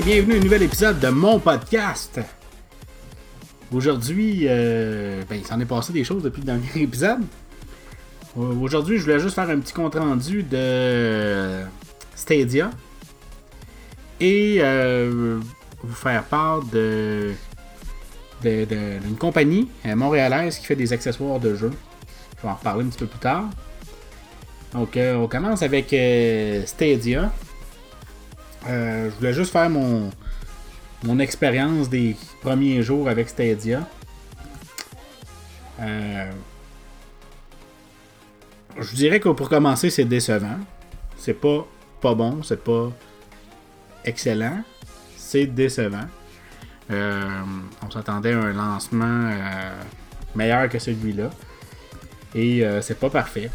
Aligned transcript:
bienvenue 0.00 0.32
à 0.32 0.36
un 0.38 0.40
nouvel 0.40 0.62
épisode 0.62 1.00
de 1.00 1.08
mon 1.08 1.38
podcast. 1.38 2.18
Aujourd'hui, 3.70 4.46
euh, 4.48 5.22
ben, 5.28 5.36
il 5.36 5.44
s'en 5.44 5.60
est 5.60 5.66
passé 5.66 5.92
des 5.92 6.02
choses 6.02 6.22
depuis 6.22 6.40
le 6.40 6.46
dernier 6.46 6.66
épisode. 6.76 7.20
Euh, 8.38 8.54
Aujourd'hui, 8.62 8.96
je 8.96 9.02
voulais 9.02 9.20
juste 9.20 9.34
faire 9.34 9.50
un 9.50 9.58
petit 9.58 9.74
compte 9.74 9.94
rendu 9.94 10.44
de 10.44 11.60
Stadia 12.14 12.70
et 14.18 14.56
euh, 14.60 15.38
vous 15.82 15.94
faire 15.94 16.24
part 16.24 16.62
de 16.62 17.32
d'une 18.42 19.16
compagnie 19.18 19.68
montréalaise 19.84 20.58
qui 20.58 20.64
fait 20.64 20.74
des 20.74 20.94
accessoires 20.94 21.38
de 21.38 21.54
jeux. 21.54 21.72
Je 22.38 22.42
vais 22.42 22.48
en 22.48 22.54
reparler 22.54 22.84
un 22.84 22.88
petit 22.88 22.98
peu 22.98 23.06
plus 23.06 23.20
tard. 23.20 23.44
Donc, 24.72 24.96
on 24.96 25.28
commence 25.28 25.62
avec 25.62 25.94
Stadia. 26.66 27.30
Euh, 28.68 29.10
je 29.10 29.16
voulais 29.16 29.32
juste 29.32 29.52
faire 29.52 29.68
mon, 29.68 30.10
mon 31.04 31.18
expérience 31.18 31.88
des 31.88 32.16
premiers 32.40 32.82
jours 32.82 33.08
avec 33.08 33.28
Stadia. 33.28 33.86
Euh, 35.80 36.30
je 38.78 38.94
dirais 38.94 39.20
que 39.20 39.28
pour 39.30 39.48
commencer, 39.48 39.90
c'est 39.90 40.04
décevant. 40.04 40.58
C'est 41.16 41.34
pas 41.34 41.66
pas 42.00 42.14
bon, 42.14 42.42
c'est 42.42 42.62
pas 42.62 42.90
excellent. 44.04 44.62
C'est 45.16 45.46
décevant. 45.46 46.06
Euh, 46.90 47.28
on 47.84 47.90
s'attendait 47.90 48.32
à 48.32 48.38
un 48.38 48.52
lancement 48.52 49.30
euh, 49.30 49.72
meilleur 50.34 50.68
que 50.68 50.78
celui-là. 50.78 51.30
Et 52.34 52.64
c'est 52.80 52.98
pas 52.98 53.10
parfait. 53.10 53.50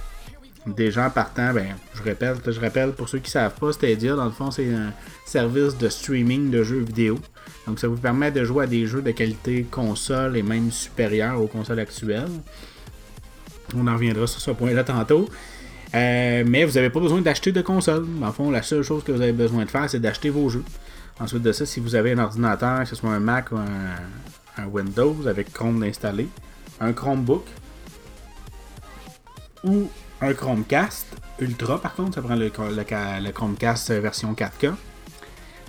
Déjà 0.76 1.08
en 1.08 1.10
partant, 1.10 1.54
ben, 1.54 1.76
je 1.94 2.04
répète, 2.04 2.46
rappelle 2.60 2.92
pour 2.92 3.08
ceux 3.08 3.20
qui 3.20 3.32
savent 3.32 3.56
pas, 3.56 3.72
Stadia, 3.72 4.16
dans 4.16 4.26
le 4.26 4.32
fond, 4.32 4.52
c'est 4.52 4.74
un 4.74 4.92
service 5.26 5.78
de 5.78 5.88
streaming 5.88 6.50
de 6.52 6.62
jeux 6.62 6.80
vidéo. 6.80 7.18
Donc 7.66 7.80
ça 7.80 7.88
vous 7.88 7.96
permet 7.96 8.32
de 8.32 8.44
jouer 8.44 8.66
à 8.66 8.68
des 8.68 8.86
jeux 8.86 9.02
de 9.02 9.12
qualité 9.12 9.66
console 9.72 10.36
et 10.36 10.44
même 10.44 10.70
supérieure 10.72 11.42
aux 11.42 11.48
consoles 11.48 11.80
actuelles. 11.80 12.28
On 13.76 13.88
en 13.88 13.94
reviendra 13.94 14.28
sur 14.28 14.42
ce 14.42 14.52
point-là 14.52 14.84
tantôt. 14.84 15.30
Euh, 15.96 16.44
mais 16.46 16.66
vous 16.66 16.74
n'avez 16.74 16.90
pas 16.90 17.00
besoin 17.00 17.22
d'acheter 17.22 17.54
de 17.54 17.62
console. 17.62 18.06
Le 18.22 18.32
fond, 18.32 18.52
la 18.52 18.62
seule 18.62 18.84
chose 18.84 19.04
que 19.06 19.14
vous 19.14 19.22
avez 19.22 19.32
besoin 19.32 19.64
de 19.64 19.70
faire, 19.70 19.90
c'est 19.90 20.00
d'acheter 20.00 20.30
vos 20.30 20.50
jeux. 20.50 20.66
Ensuite 21.20 21.44
de 21.44 21.54
ça, 21.54 21.66
si 21.66 21.80
vous 21.80 21.96
avez 21.96 22.12
un 22.12 22.20
ordinateur, 22.20 22.82
que 22.82 22.90
ce 22.90 22.96
soit 22.96 23.12
un 23.12 23.20
Mac 23.20 23.54
ou 23.54 23.58
un 23.58 24.66
Windows 24.66 25.16
avec 25.28 25.54
Chrome 25.54 25.82
installé, 25.84 26.28
un 26.82 26.92
Chromebook 26.92 27.46
ou 29.64 29.90
un 30.22 30.34
Chromecast 30.34 31.08
Ultra, 31.40 31.80
par 31.80 31.94
contre, 31.94 32.16
ça 32.16 32.22
prend 32.22 32.36
le, 32.36 32.50
Chromecast 33.32 33.92
version 33.92 34.34
4K. 34.34 34.74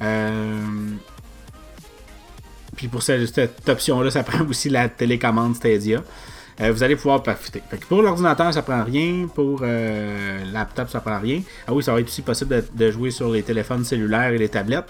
Euh, 0.00 0.64
puis 2.76 2.88
pour 2.88 3.02
cette, 3.02 3.34
cette 3.34 3.68
option-là, 3.68 4.10
ça 4.10 4.22
prend 4.24 4.44
aussi 4.46 4.70
la 4.70 4.88
télécommande 4.88 5.56
Stadia. 5.56 6.02
Euh, 6.60 6.72
vous 6.72 6.82
allez 6.82 6.96
pouvoir 6.96 7.22
profiter. 7.22 7.62
Pour 7.88 8.02
l'ordinateur, 8.02 8.52
ça 8.52 8.62
prend 8.62 8.82
rien. 8.82 9.28
Pour 9.32 9.60
euh, 9.62 10.44
laptop, 10.52 10.88
ça 10.88 11.00
prend 11.00 11.20
rien. 11.20 11.42
Ah 11.66 11.72
oui, 11.72 11.82
ça 11.82 11.92
va 11.92 12.00
être 12.00 12.08
aussi 12.08 12.22
possible 12.22 12.56
de, 12.56 12.64
de 12.86 12.90
jouer 12.90 13.10
sur 13.10 13.30
les 13.30 13.42
téléphones 13.42 13.84
cellulaires 13.84 14.32
et 14.32 14.38
les 14.38 14.48
tablettes. 14.48 14.88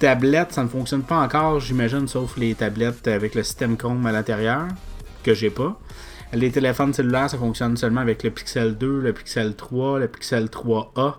Tablettes, 0.00 0.52
ça 0.52 0.64
ne 0.64 0.68
fonctionne 0.68 1.02
pas 1.02 1.18
encore, 1.18 1.60
j'imagine, 1.60 2.08
sauf 2.08 2.38
les 2.38 2.54
tablettes 2.54 3.06
avec 3.06 3.34
le 3.34 3.42
système 3.42 3.76
Chrome 3.76 4.04
à 4.06 4.12
l'intérieur, 4.12 4.66
que 5.22 5.34
j'ai 5.34 5.50
pas. 5.50 5.78
Les 6.32 6.52
téléphones 6.52 6.92
cellulaires, 6.92 7.28
ça 7.28 7.38
fonctionne 7.38 7.76
seulement 7.76 8.00
avec 8.00 8.22
le 8.22 8.30
Pixel 8.30 8.78
2, 8.78 9.00
le 9.00 9.12
Pixel 9.12 9.56
3, 9.56 9.98
le 9.98 10.08
Pixel 10.08 10.46
3A 10.46 11.16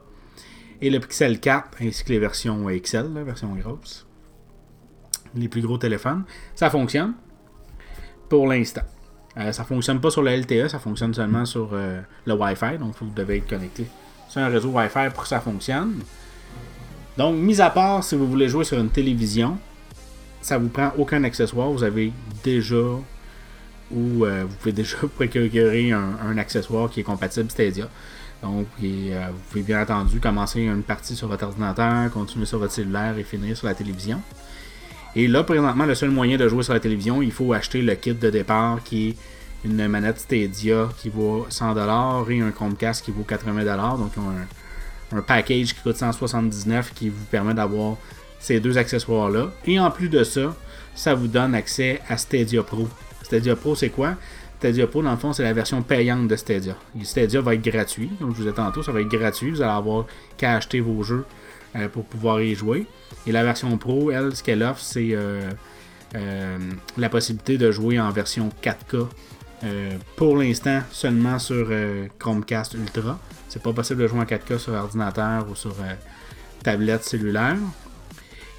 et 0.82 0.90
le 0.90 1.00
Pixel 1.00 1.40
4, 1.40 1.78
ainsi 1.82 2.04
que 2.06 2.14
les 2.14 2.20
versions 2.20 2.68
XL, 2.70 3.14
la 3.14 3.24
version 3.24 3.54
grosse. 3.56 4.08
Les 5.36 5.50
plus 5.50 5.62
gros 5.62 5.78
téléphones. 5.78 6.24
Ça 6.56 6.70
fonctionne 6.70 7.14
pour 8.30 8.48
l'instant. 8.48 8.84
Euh, 9.38 9.52
ça 9.52 9.66
fonctionne 9.66 10.00
pas 10.00 10.12
sur 10.12 10.22
le 10.22 10.32
LTE, 10.32 10.70
ça 10.70 10.80
fonctionne 10.80 11.14
seulement 11.14 11.46
sur 11.46 11.70
euh, 11.74 12.02
le 12.26 12.34
Wi-Fi, 12.34 12.78
donc 12.78 12.96
vous 13.02 13.10
devez 13.14 13.38
être 13.38 13.48
connecté 13.48 13.86
sur 14.30 14.42
un 14.42 14.48
réseau 14.48 14.70
Wi-Fi 14.70 15.10
pour 15.14 15.24
que 15.24 15.30
ça 15.30 15.42
fonctionne. 15.42 16.00
Donc, 17.18 17.36
mis 17.36 17.60
à 17.60 17.70
part 17.70 18.04
si 18.04 18.16
vous 18.16 18.28
voulez 18.28 18.48
jouer 18.48 18.64
sur 18.64 18.80
une 18.80 18.90
télévision, 18.90 19.58
ça 20.42 20.58
vous 20.58 20.70
prend 20.70 20.92
aucun 20.98 21.24
accessoire, 21.24 21.70
vous 21.70 21.84
avez 21.84 22.14
déjà 22.44 22.78
ou 23.94 24.26
euh, 24.26 24.46
vous 24.48 24.56
pouvez 24.56 24.72
déjà 24.72 24.98
procurer 25.16 25.92
un, 25.92 26.38
accessoire 26.38 26.90
qui 26.90 27.02
est 27.02 27.04
compatible 27.04 27.50
Stadia. 27.52 27.90
Donc, 28.42 28.68
euh, 28.84 29.28
vous 29.32 29.40
pouvez 29.50 29.62
bien 29.62 29.82
entendu 29.82 30.20
commencer 30.20 30.62
une 30.62 30.84
partie 30.84 31.16
sur 31.16 31.28
votre 31.28 31.46
ordinateur, 31.46 32.10
continuer 32.12 32.46
sur 32.46 32.58
votre 32.58 32.74
cellulaire 32.74 33.18
et 33.18 33.24
finir 33.24 33.56
sur 33.56 33.68
la 33.68 33.76
télévision. 33.76 34.20
Et 35.16 35.28
là, 35.28 35.44
présentement, 35.44 35.86
le 35.86 35.94
seul 35.94 36.10
moyen 36.10 36.38
de 36.38 36.48
jouer 36.48 36.64
sur 36.64 36.74
la 36.74 36.80
télévision, 36.80 37.22
il 37.22 37.32
faut 37.32 37.54
acheter 37.54 37.82
le 37.82 37.94
kit 37.96 38.14
de 38.14 38.30
départ 38.30 38.82
qui 38.84 39.10
est 39.10 39.16
une 39.64 39.88
manette 39.88 40.20
Stadia 40.20 40.90
qui 40.98 41.10
vaut 41.10 41.46
100$ 41.50 42.32
et 42.32 42.42
un 42.42 42.52
Chromecast 42.52 43.06
qui 43.06 43.12
vaut 43.12 43.26
80$. 43.28 43.98
Donc, 44.00 44.14
un, 44.18 45.18
un 45.18 45.22
package 45.22 45.76
qui 45.76 45.82
coûte 45.82 45.98
179$ 45.98 46.94
qui 46.96 47.10
vous 47.10 47.26
permet 47.26 47.54
d'avoir 47.54 47.98
ces 48.40 48.60
deux 48.60 48.78
accessoires-là. 48.78 49.52
Et 49.66 49.80
en 49.80 49.92
plus 49.92 50.10
de 50.10 50.24
ça, 50.24 50.56
ça 50.96 51.14
vous 51.14 51.28
donne 51.28 51.54
accès 51.56 52.02
à 52.10 52.18
Stadia 52.18 52.64
Pro. 52.64 52.88
Stadia 53.24 53.56
Pro, 53.56 53.76
c'est 53.76 53.90
quoi? 53.90 54.16
Stadia 54.60 54.86
Pro, 54.88 55.02
dans 55.02 55.12
le 55.12 55.18
fond, 55.18 55.34
c'est 55.34 55.44
la 55.44 55.54
version 55.54 55.82
payante 55.82 56.28
de 56.28 56.36
Stadia. 56.36 56.76
Stadia 57.04 57.42
va 57.42 57.56
être 57.56 57.64
gratuit. 57.64 58.12
Comme 58.20 58.36
je 58.36 58.44
vous 58.44 58.48
ai 58.48 58.54
tantôt, 58.54 58.84
ça 58.84 58.92
va 58.92 59.02
être 59.02 59.08
gratuit. 59.08 59.52
Vous 59.52 59.62
allez 59.62 59.72
avoir 59.72 60.06
qu'à 60.38 60.54
acheter 60.56 60.82
vos 60.82 61.02
jeux 61.04 61.26
euh, 61.76 61.88
pour 61.88 62.06
pouvoir 62.06 62.42
y 62.42 62.54
jouer. 62.54 62.86
Et 63.26 63.32
la 63.32 63.44
version 63.44 63.76
Pro, 63.78 64.12
elle, 64.12 64.36
ce 64.36 64.44
qu'elle 64.44 64.62
offre, 64.64 64.82
c'est 64.82 65.10
euh, 65.12 65.50
euh, 66.16 66.58
la 66.98 67.10
possibilité 67.10 67.58
de 67.58 67.72
jouer 67.72 68.00
en 68.00 68.10
version 68.12 68.50
4K. 68.62 69.08
euh, 69.64 69.92
pour 70.16 70.38
l'instant, 70.38 70.82
seulement 70.92 71.40
sur 71.40 71.70
Chromecast 72.20 72.74
Ultra. 72.74 73.20
C'est 73.48 73.62
pas 73.62 73.74
possible 73.74 74.02
de 74.02 74.08
jouer 74.08 74.20
en 74.20 74.26
4K 74.26 74.58
sur 74.58 74.74
ordinateur 74.74 75.48
ou 75.50 75.56
sur 75.56 75.76
tablette 76.64 77.04
cellulaire. 77.04 77.58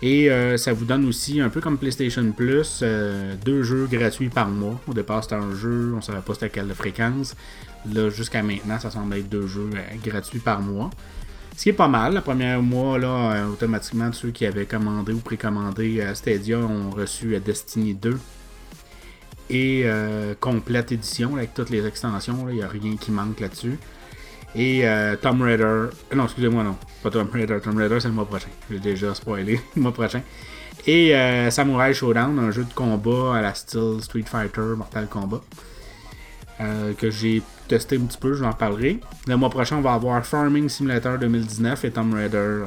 Et 0.03 0.29
euh, 0.31 0.57
ça 0.57 0.73
vous 0.73 0.85
donne 0.85 1.07
aussi, 1.07 1.41
un 1.41 1.49
peu 1.49 1.61
comme 1.61 1.79
PlayStation 1.79 2.33
Plus, 2.33 2.81
euh, 2.83 3.35
deux 3.45 3.63
jeux 3.63 3.87
gratuits 3.87 4.31
par 4.31 4.49
mois. 4.49 4.81
Au 4.89 4.93
départ, 4.93 5.23
c'était 5.23 5.37
un 5.37 5.55
jeu, 5.55 5.93
on 5.93 5.99
ne 5.99 6.01
savait 6.01 6.21
pas 6.21 6.35
c'était 6.35 6.51
quelle 6.51 6.75
fréquence. 6.75 7.37
Là, 7.93 8.11
jusqu'à 8.11 8.43
maintenant, 8.43 8.81
ça 8.81 8.91
semble 8.91 9.15
être 9.15 9.29
deux 9.29 9.47
jeux 9.47 9.71
euh, 9.73 9.97
gratuits 10.05 10.41
par 10.41 10.61
mois. 10.61 10.91
Ce 11.57 11.63
qui 11.63 11.69
est 11.69 11.75
pas 11.75 11.87
mal. 11.87 12.15
Le 12.15 12.21
premier 12.21 12.57
mois, 12.57 12.99
là, 12.99 13.47
automatiquement, 13.47 14.13
ceux 14.13 14.33
qui 14.33 14.45
avaient 14.45 14.67
commandé 14.67 15.13
ou 15.13 15.19
précommandé 15.19 16.05
Stadia 16.15 16.59
ont 16.59 16.91
reçu 16.91 17.39
Destiny 17.39 17.93
2 17.95 18.19
et 19.51 19.84
complète 20.41 20.93
édition 20.93 21.37
avec 21.37 21.53
toutes 21.53 21.69
les 21.69 21.87
extensions. 21.87 22.49
Il 22.49 22.55
n'y 22.55 22.63
a 22.63 22.69
rien 22.69 22.97
qui 22.97 23.11
manque 23.11 23.39
là-dessus. 23.39 23.79
Et 24.55 24.87
euh, 24.87 25.17
Tomb 25.17 25.41
Raider. 25.43 25.63
euh, 25.65 25.91
Non, 26.15 26.25
excusez-moi, 26.25 26.63
non. 26.63 26.77
Pas 27.03 27.11
Tomb 27.11 27.29
Raider. 27.33 27.59
Tomb 27.63 27.77
Raider, 27.79 27.99
c'est 28.01 28.09
le 28.09 28.15
mois 28.15 28.27
prochain. 28.27 28.49
J'ai 28.71 28.79
déjà 28.79 29.15
spoilé 29.15 29.61
le 29.77 29.83
mois 29.83 29.93
prochain. 29.93 30.23
Et 30.87 31.15
euh, 31.17 31.51
Samurai 31.51 31.95
Showdown, 31.95 32.39
un 32.39 32.51
jeu 32.51 32.65
de 32.65 32.73
combat 32.75 33.37
à 33.37 33.41
la 33.41 33.55
style 33.55 33.99
Street 34.01 34.25
Fighter, 34.27 34.75
Mortal 34.77 35.07
Kombat. 35.07 35.41
que 36.99 37.11
j'ai 37.11 37.43
testé 37.69 37.97
un 37.97 38.01
petit 38.07 38.19
peu, 38.19 38.33
je 38.35 38.39
vous 38.41 38.45
en 38.45 38.51
reparlerai. 38.51 39.01
Le 39.27 39.37
mois 39.37 39.51
prochain, 39.51 39.77
on 39.77 39.81
va 39.81 39.95
avoir 39.95 40.25
Farming 40.27 40.69
Simulator 40.69 41.19
2019 41.19 41.84
et 41.84 41.91
Tomb 41.91 42.15
Raider 42.15 42.65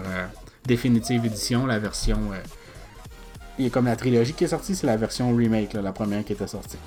Definitive 0.65 1.25
Edition, 1.25 1.65
la 1.65 1.77
version. 1.79 2.19
il 3.59 3.65
y 3.65 3.67
a 3.67 3.69
comme 3.69 3.85
la 3.85 3.95
trilogie 3.95 4.33
qui 4.33 4.45
est 4.45 4.47
sortie, 4.47 4.75
c'est 4.75 4.87
la 4.87 4.97
version 4.97 5.35
remake, 5.35 5.73
la 5.73 5.91
première 5.91 6.23
qui 6.23 6.33
était 6.33 6.47
sortie. 6.47 6.77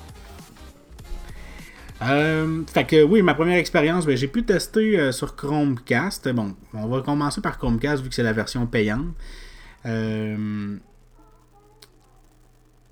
Euh, 2.01 2.63
fait 2.71 2.85
que 2.85 3.03
oui, 3.03 3.21
ma 3.21 3.33
première 3.33 3.57
expérience, 3.57 4.05
ben, 4.05 4.15
j'ai 4.15 4.27
pu 4.27 4.43
tester 4.43 4.97
euh, 4.97 5.11
sur 5.11 5.35
Chromecast. 5.35 6.29
Bon, 6.29 6.55
on 6.73 6.87
va 6.87 7.01
commencer 7.01 7.41
par 7.41 7.57
Chromecast 7.57 8.03
vu 8.03 8.09
que 8.09 8.15
c'est 8.15 8.23
la 8.23 8.33
version 8.33 8.65
payante. 8.65 9.07
Euh, 9.85 10.77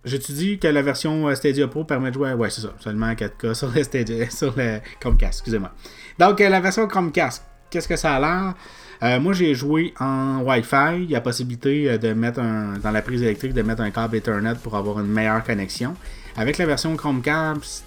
J'ai-tu 0.04 0.32
dit 0.34 0.60
que 0.60 0.68
la 0.68 0.82
version 0.82 1.28
euh, 1.28 1.36
Stadia 1.36 1.68
Pro 1.68 1.86
permet 1.86 2.10
de 2.10 2.16
jouer 2.16 2.34
Ouais, 2.34 2.50
c'est 2.50 2.62
ça, 2.62 2.74
seulement 2.80 3.08
à 3.08 3.14
4K 3.14 3.54
sur 3.54 3.72
le, 3.74 3.84
Stadia, 3.84 4.30
sur 4.30 4.54
le 4.58 4.80
Chromecast, 5.00 5.40
excusez-moi. 5.40 5.72
Donc, 6.20 6.40
la 6.40 6.60
version 6.60 6.86
Chromecast, 6.88 7.46
qu'est-ce 7.70 7.88
que 7.88 7.96
ça 7.96 8.16
a 8.16 8.20
l'air? 8.20 9.22
Moi, 9.22 9.32
j'ai 9.34 9.54
joué 9.54 9.94
en 10.00 10.42
Wi-Fi. 10.42 11.04
Il 11.04 11.12
y 11.12 11.16
a 11.16 11.22
possibilité 11.22 12.00
de 12.00 12.14
mettre 12.14 12.40
un, 12.40 12.80
dans 12.80 12.90
la 12.90 13.04
prise 13.04 13.22
électrique 13.22 13.54
de 13.54 13.62
mettre 13.62 13.84
un 13.84 13.92
câble 13.92 14.16
Ethernet 14.16 14.56
pour 14.56 14.76
avoir 14.76 15.00
une 15.00 15.06
meilleure 15.06 15.44
connexion. 15.44 15.96
Avec 16.36 16.58
la 16.58 16.66
version 16.66 16.96
Chromecast 16.98 17.86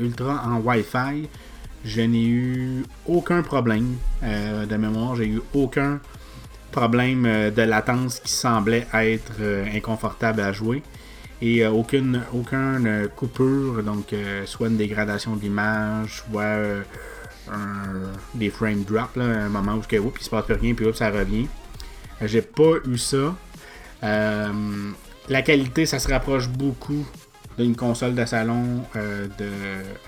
Ultra 0.00 0.42
en 0.46 0.60
Wi-Fi, 0.60 1.28
je 1.84 2.00
n'ai 2.02 2.24
eu 2.26 2.84
aucun 3.06 3.42
problème 3.42 3.96
euh, 4.22 4.66
de 4.66 4.76
mémoire. 4.76 5.16
J'ai 5.16 5.26
eu 5.28 5.40
aucun 5.54 6.00
problème 6.72 7.24
euh, 7.26 7.50
de 7.50 7.62
latence 7.62 8.20
qui 8.20 8.32
semblait 8.32 8.86
être 8.94 9.32
euh, 9.40 9.64
inconfortable 9.74 10.40
à 10.40 10.52
jouer. 10.52 10.82
Et 11.42 11.66
aucune, 11.66 12.22
aucune 12.32 13.08
coupure, 13.14 13.82
donc 13.82 14.14
soit 14.46 14.68
une 14.68 14.78
dégradation 14.78 15.36
d'image, 15.36 16.22
soit 16.30 16.42
euh, 16.42 16.82
un- 17.52 18.12
des 18.34 18.48
frame 18.48 18.84
drops, 18.84 19.18
un 19.18 19.50
moment 19.50 19.74
où 19.74 19.80
que, 19.80 19.96
oups, 19.98 20.18
il 20.18 20.24
se 20.24 20.30
passe 20.30 20.46
plus 20.46 20.54
rien, 20.54 20.72
puis 20.72 20.86
ça 20.94 21.10
revient. 21.10 21.46
J'ai 22.22 22.40
pas 22.40 22.76
eu 22.88 22.96
ça. 22.96 23.34
la 24.02 25.42
qualité, 25.42 25.84
ça 25.84 25.98
se 25.98 26.08
rapproche 26.08 26.48
beaucoup 26.48 27.04
d'une 27.58 27.76
console 27.76 28.14
de 28.14 28.24
salon 28.24 28.82
de, 28.94 29.50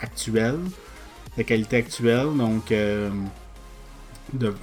actuelle, 0.02 0.58
de 1.36 1.42
qualité 1.42 1.76
actuelle, 1.78 2.28
donc 2.36 2.68
de, 2.68 3.10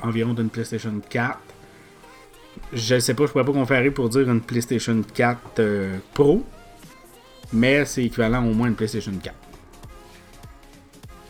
environ 0.03 0.33
d'une 0.33 0.49
PlayStation 0.49 0.93
4. 1.09 1.39
Je 2.73 2.99
sais 2.99 3.13
pas, 3.13 3.25
je 3.25 3.31
pourrais 3.31 3.45
pas 3.45 3.51
comparer 3.51 3.91
pour 3.91 4.09
dire 4.09 4.29
une 4.29 4.41
PlayStation 4.41 5.01
4 5.13 5.61
Pro, 6.13 6.45
mais 7.53 7.85
c'est 7.85 8.03
équivalent 8.03 8.45
au 8.45 8.53
moins 8.53 8.67
à 8.67 8.69
une 8.69 8.75
PlayStation 8.75 9.13
4. 9.21 9.35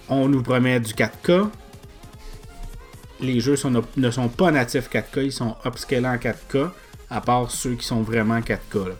On 0.09 0.27
nous 0.27 0.43
promet 0.43 0.79
du 0.79 0.93
4K. 0.93 1.49
Les 3.21 3.39
jeux 3.39 3.55
ne 3.97 4.11
sont 4.11 4.29
pas 4.29 4.51
natifs 4.51 4.89
4K, 4.89 5.23
ils 5.23 5.31
sont 5.31 5.55
upscalés 5.65 6.07
en 6.07 6.17
4K, 6.17 6.69
à 7.09 7.21
part 7.21 7.49
ceux 7.49 7.75
qui 7.75 7.85
sont 7.85 8.01
vraiment 8.01 8.39
4K. 8.39 8.59
Euh, 8.75 8.93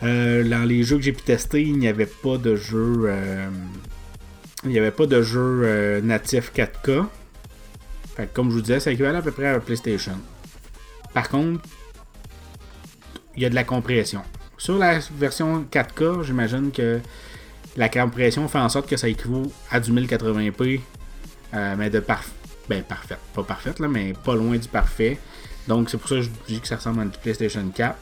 dans 0.00 0.66
les 0.66 0.82
jeux 0.82 0.96
que 0.96 1.02
j'ai 1.02 1.12
pu 1.12 1.22
tester, 1.22 1.62
il 1.62 1.78
n'y 1.78 1.88
avait 1.88 2.06
pas 2.06 2.36
de 2.36 2.56
jeu. 2.56 3.04
Euh, 3.06 3.48
il 4.64 4.70
n'y 4.70 4.78
avait 4.78 4.90
pas 4.90 5.06
de 5.06 5.22
jeu 5.22 5.62
euh, 5.64 6.00
natif 6.00 6.52
4K. 6.52 7.06
comme 8.32 8.50
je 8.50 8.54
vous 8.54 8.60
disais, 8.62 8.80
c'est 8.80 8.92
équivalent 8.92 9.18
à 9.18 9.22
peu 9.22 9.30
près 9.30 9.48
à 9.48 9.60
PlayStation. 9.60 10.18
Par 11.14 11.28
contre, 11.28 11.62
il 13.36 13.42
y 13.42 13.46
a 13.46 13.50
de 13.50 13.54
la 13.54 13.64
compression. 13.64 14.22
Sur 14.58 14.78
la 14.78 14.98
version 15.18 15.64
4K, 15.70 16.22
j'imagine 16.22 16.72
que 16.72 17.00
la 17.76 17.88
compression 17.88 18.48
fait 18.48 18.58
en 18.58 18.68
sorte 18.68 18.88
que 18.88 18.96
ça 18.96 19.08
équivaut 19.08 19.52
à 19.70 19.80
du 19.80 19.92
1080p, 19.92 20.80
euh, 21.54 21.74
mais 21.78 21.90
de 21.90 22.00
parfait. 22.00 22.32
Ben, 22.68 22.82
parfait. 22.82 23.18
Pas 23.34 23.44
parfaite, 23.44 23.78
là, 23.78 23.86
mais 23.86 24.14
pas 24.24 24.34
loin 24.34 24.56
du 24.56 24.66
parfait. 24.66 25.18
Donc, 25.68 25.90
c'est 25.90 25.98
pour 25.98 26.08
ça 26.08 26.16
que 26.16 26.22
je 26.22 26.30
dis 26.48 26.60
que 26.60 26.66
ça 26.66 26.76
ressemble 26.76 27.00
à 27.00 27.02
une 27.04 27.10
PlayStation 27.10 27.64
4. 27.72 27.96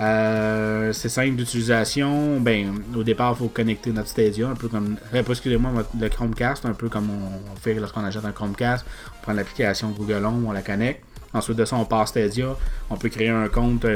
Euh, 0.00 0.92
c'est 0.92 1.08
simple 1.08 1.36
d'utilisation. 1.36 2.40
Ben, 2.40 2.82
au 2.96 3.02
départ, 3.02 3.34
il 3.34 3.38
faut 3.38 3.48
connecter 3.48 3.90
notre 3.90 4.08
Stadia, 4.08 4.48
un 4.48 4.54
peu 4.54 4.68
comme. 4.68 4.96
Euh, 5.14 5.22
excusez-moi, 5.28 5.70
le 5.98 6.08
Chromecast, 6.08 6.64
un 6.66 6.74
peu 6.74 6.88
comme 6.88 7.10
on 7.10 7.56
fait 7.56 7.74
lorsqu'on 7.74 8.04
achète 8.04 8.24
un 8.24 8.32
Chromecast. 8.32 8.84
On 9.18 9.22
prend 9.22 9.32
l'application 9.32 9.90
Google 9.90 10.24
Home, 10.24 10.46
on 10.46 10.52
la 10.52 10.62
connecte. 10.62 11.04
Ensuite 11.34 11.58
de 11.58 11.64
ça, 11.64 11.76
on 11.76 11.84
passe 11.84 12.10
Stadia. 12.10 12.56
On 12.90 12.96
peut 12.96 13.08
créer 13.08 13.28
un 13.28 13.48
compte 13.48 13.86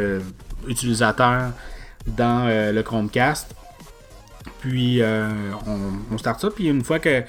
utilisateur 0.68 1.52
dans 2.06 2.46
le 2.48 2.82
Chromecast. 2.82 3.54
Puis 4.62 5.02
euh, 5.02 5.28
on, 6.10 6.18
start 6.18 6.40
ça. 6.40 6.50
Puis 6.50 6.68
une 6.68 6.84
fois 6.84 6.98
que 6.98 7.22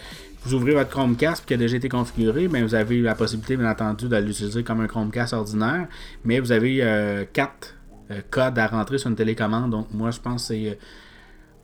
vous 0.45 0.53
ouvrez 0.53 0.73
votre 0.73 0.89
Chromecast 0.89 1.45
qui 1.45 1.53
a 1.53 1.57
déjà 1.57 1.77
été 1.77 1.89
configuré, 1.89 2.47
bien, 2.47 2.63
vous 2.63 2.75
avez 2.75 3.01
la 3.01 3.15
possibilité, 3.15 3.57
bien 3.57 3.69
entendu, 3.69 4.07
de 4.07 4.17
l'utiliser 4.17 4.63
comme 4.63 4.81
un 4.81 4.87
Chromecast 4.87 5.33
ordinaire. 5.33 5.87
Mais 6.25 6.39
vous 6.39 6.51
avez 6.51 6.79
euh, 6.81 7.25
quatre 7.31 7.75
euh, 8.13 8.21
codes 8.29 8.57
à 8.59 8.67
rentrer 8.67 8.97
sur 8.97 9.09
une 9.09 9.15
télécommande. 9.15 9.71
Donc 9.71 9.87
moi, 9.91 10.11
je 10.11 10.19
pense 10.19 10.47
que 10.47 10.53
c'est 10.53 10.79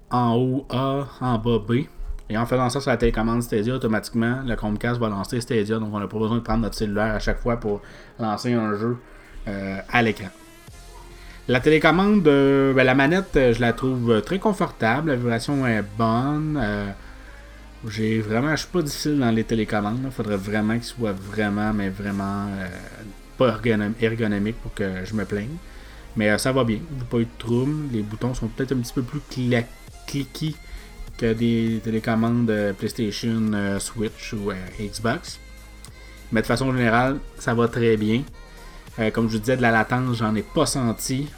en 0.10 0.36
haut 0.36 0.66
A, 0.70 1.08
en 1.22 1.38
bas 1.38 1.60
B. 1.60 1.86
Et 2.32 2.38
en 2.38 2.46
faisant 2.46 2.70
ça 2.70 2.80
sur 2.80 2.92
la 2.92 2.98
télécommande 2.98 3.42
Stadia, 3.42 3.74
automatiquement, 3.74 4.42
le 4.46 4.56
Chromecast 4.56 5.00
va 5.00 5.10
lancer 5.10 5.42
Stadia. 5.42 5.80
Donc 5.80 5.90
on 5.94 6.00
n'a 6.00 6.08
pas 6.08 6.20
besoin 6.20 6.38
de 6.38 6.44
prendre 6.44 6.62
notre 6.62 6.76
cellulaire 6.76 7.16
à 7.16 7.20
chaque 7.20 7.40
fois 7.40 7.58
pour 7.58 7.82
lancer 8.20 8.54
un 8.54 8.76
jeu 8.76 8.98
à 9.48 10.04
l'écran. 10.04 10.28
La 11.50 11.60
télécommande, 11.60 12.28
euh, 12.28 12.74
ben, 12.74 12.84
la 12.84 12.94
manette, 12.94 13.36
euh, 13.36 13.54
je 13.54 13.60
la 13.60 13.74
trouve 13.74 14.12
euh, 14.12 14.22
très 14.22 14.38
confortable. 14.38 15.10
La 15.10 15.16
vibration 15.16 15.66
est 15.66 15.84
bonne. 15.98 16.62
j'ai 17.88 18.20
vraiment, 18.20 18.52
je 18.52 18.58
suis 18.58 18.68
pas 18.68 18.84
difficile 18.84 19.18
dans 19.18 19.32
les 19.32 19.44
télécommandes. 19.44 19.98
Il 20.06 20.12
faudrait 20.12 20.38
vraiment 20.38 20.76
qu'il 20.76 20.84
soit 20.84 21.12
vraiment, 21.12 21.74
mais 21.74 21.90
vraiment 21.90 22.50
pas 23.40 23.60
ergonomique 24.00 24.58
pour 24.62 24.76
que 24.76 25.04
je 25.04 25.16
me 25.16 25.26
plaigne. 25.26 25.58
Mais 26.20 26.38
ça 26.38 26.52
va 26.52 26.66
bien. 26.66 26.80
A 27.00 27.06
pas 27.06 27.20
eu 27.20 27.24
de 27.24 27.38
trouble. 27.38 27.88
Les 27.94 28.02
boutons 28.02 28.34
sont 28.34 28.50
peut-être 28.50 28.74
un 28.74 28.80
petit 28.80 28.92
peu 28.92 29.04
plus 29.04 29.22
cliqués 30.06 30.54
que 31.18 31.32
des 31.32 31.80
télécommandes 31.82 32.52
PlayStation, 32.78 33.80
Switch 33.80 34.34
ou 34.34 34.52
Xbox. 34.78 35.40
Mais 36.34 36.42
de 36.42 36.46
façon 36.46 36.74
générale, 36.74 37.20
ça 37.38 37.54
va 37.54 37.70
très 37.70 37.96
bien. 37.96 38.24
comme 39.14 39.30
je 39.30 39.38
vous 39.38 39.40
disais, 39.40 39.56
de 39.56 39.62
la 39.62 39.72
latence, 39.72 40.18
j'en 40.18 40.36
ai 40.36 40.44
pas 40.44 40.66
senti. 40.66 41.30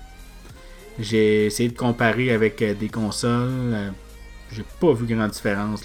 J'ai 0.98 1.46
essayé 1.46 1.70
de 1.70 1.78
comparer 1.78 2.32
avec 2.32 2.60
euh, 2.62 2.74
des 2.74 2.90
consoles. 2.90 3.50
Euh, 3.74 3.90
j'ai 4.52 4.66
pas 4.80 4.94
vu 4.94 5.06
grande 5.06 5.30
différence. 5.30 5.84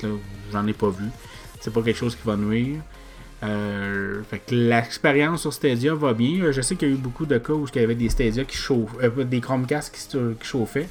J'en 0.52 0.66
ai 0.66 0.72
pas 0.72 0.88
vu. 0.88 1.04
C'est 1.60 1.72
pas 1.72 1.82
quelque 1.82 1.98
chose 1.98 2.16
qui 2.16 2.26
va 2.26 2.36
nuire. 2.36 2.80
Euh, 3.42 4.22
fait 4.30 4.38
que 4.38 4.54
l'expérience 4.54 5.42
sur 5.42 5.52
Stadia 5.52 5.94
va 5.94 6.14
bien. 6.14 6.50
Je 6.52 6.60
sais 6.60 6.76
qu'il 6.76 6.88
y 6.88 6.90
a 6.92 6.94
eu 6.94 6.98
beaucoup 6.98 7.26
de 7.26 7.38
cas 7.38 7.52
où 7.52 7.66
il 7.74 7.80
y 7.80 7.84
avait 7.84 7.94
des 7.94 8.08
Stadia 8.08 8.44
qui 8.44 8.56
chauffaient, 8.56 9.10
des 9.24 9.40
Chromecast 9.40 9.94
qui, 9.94 10.46
chauffaient. 10.46 10.88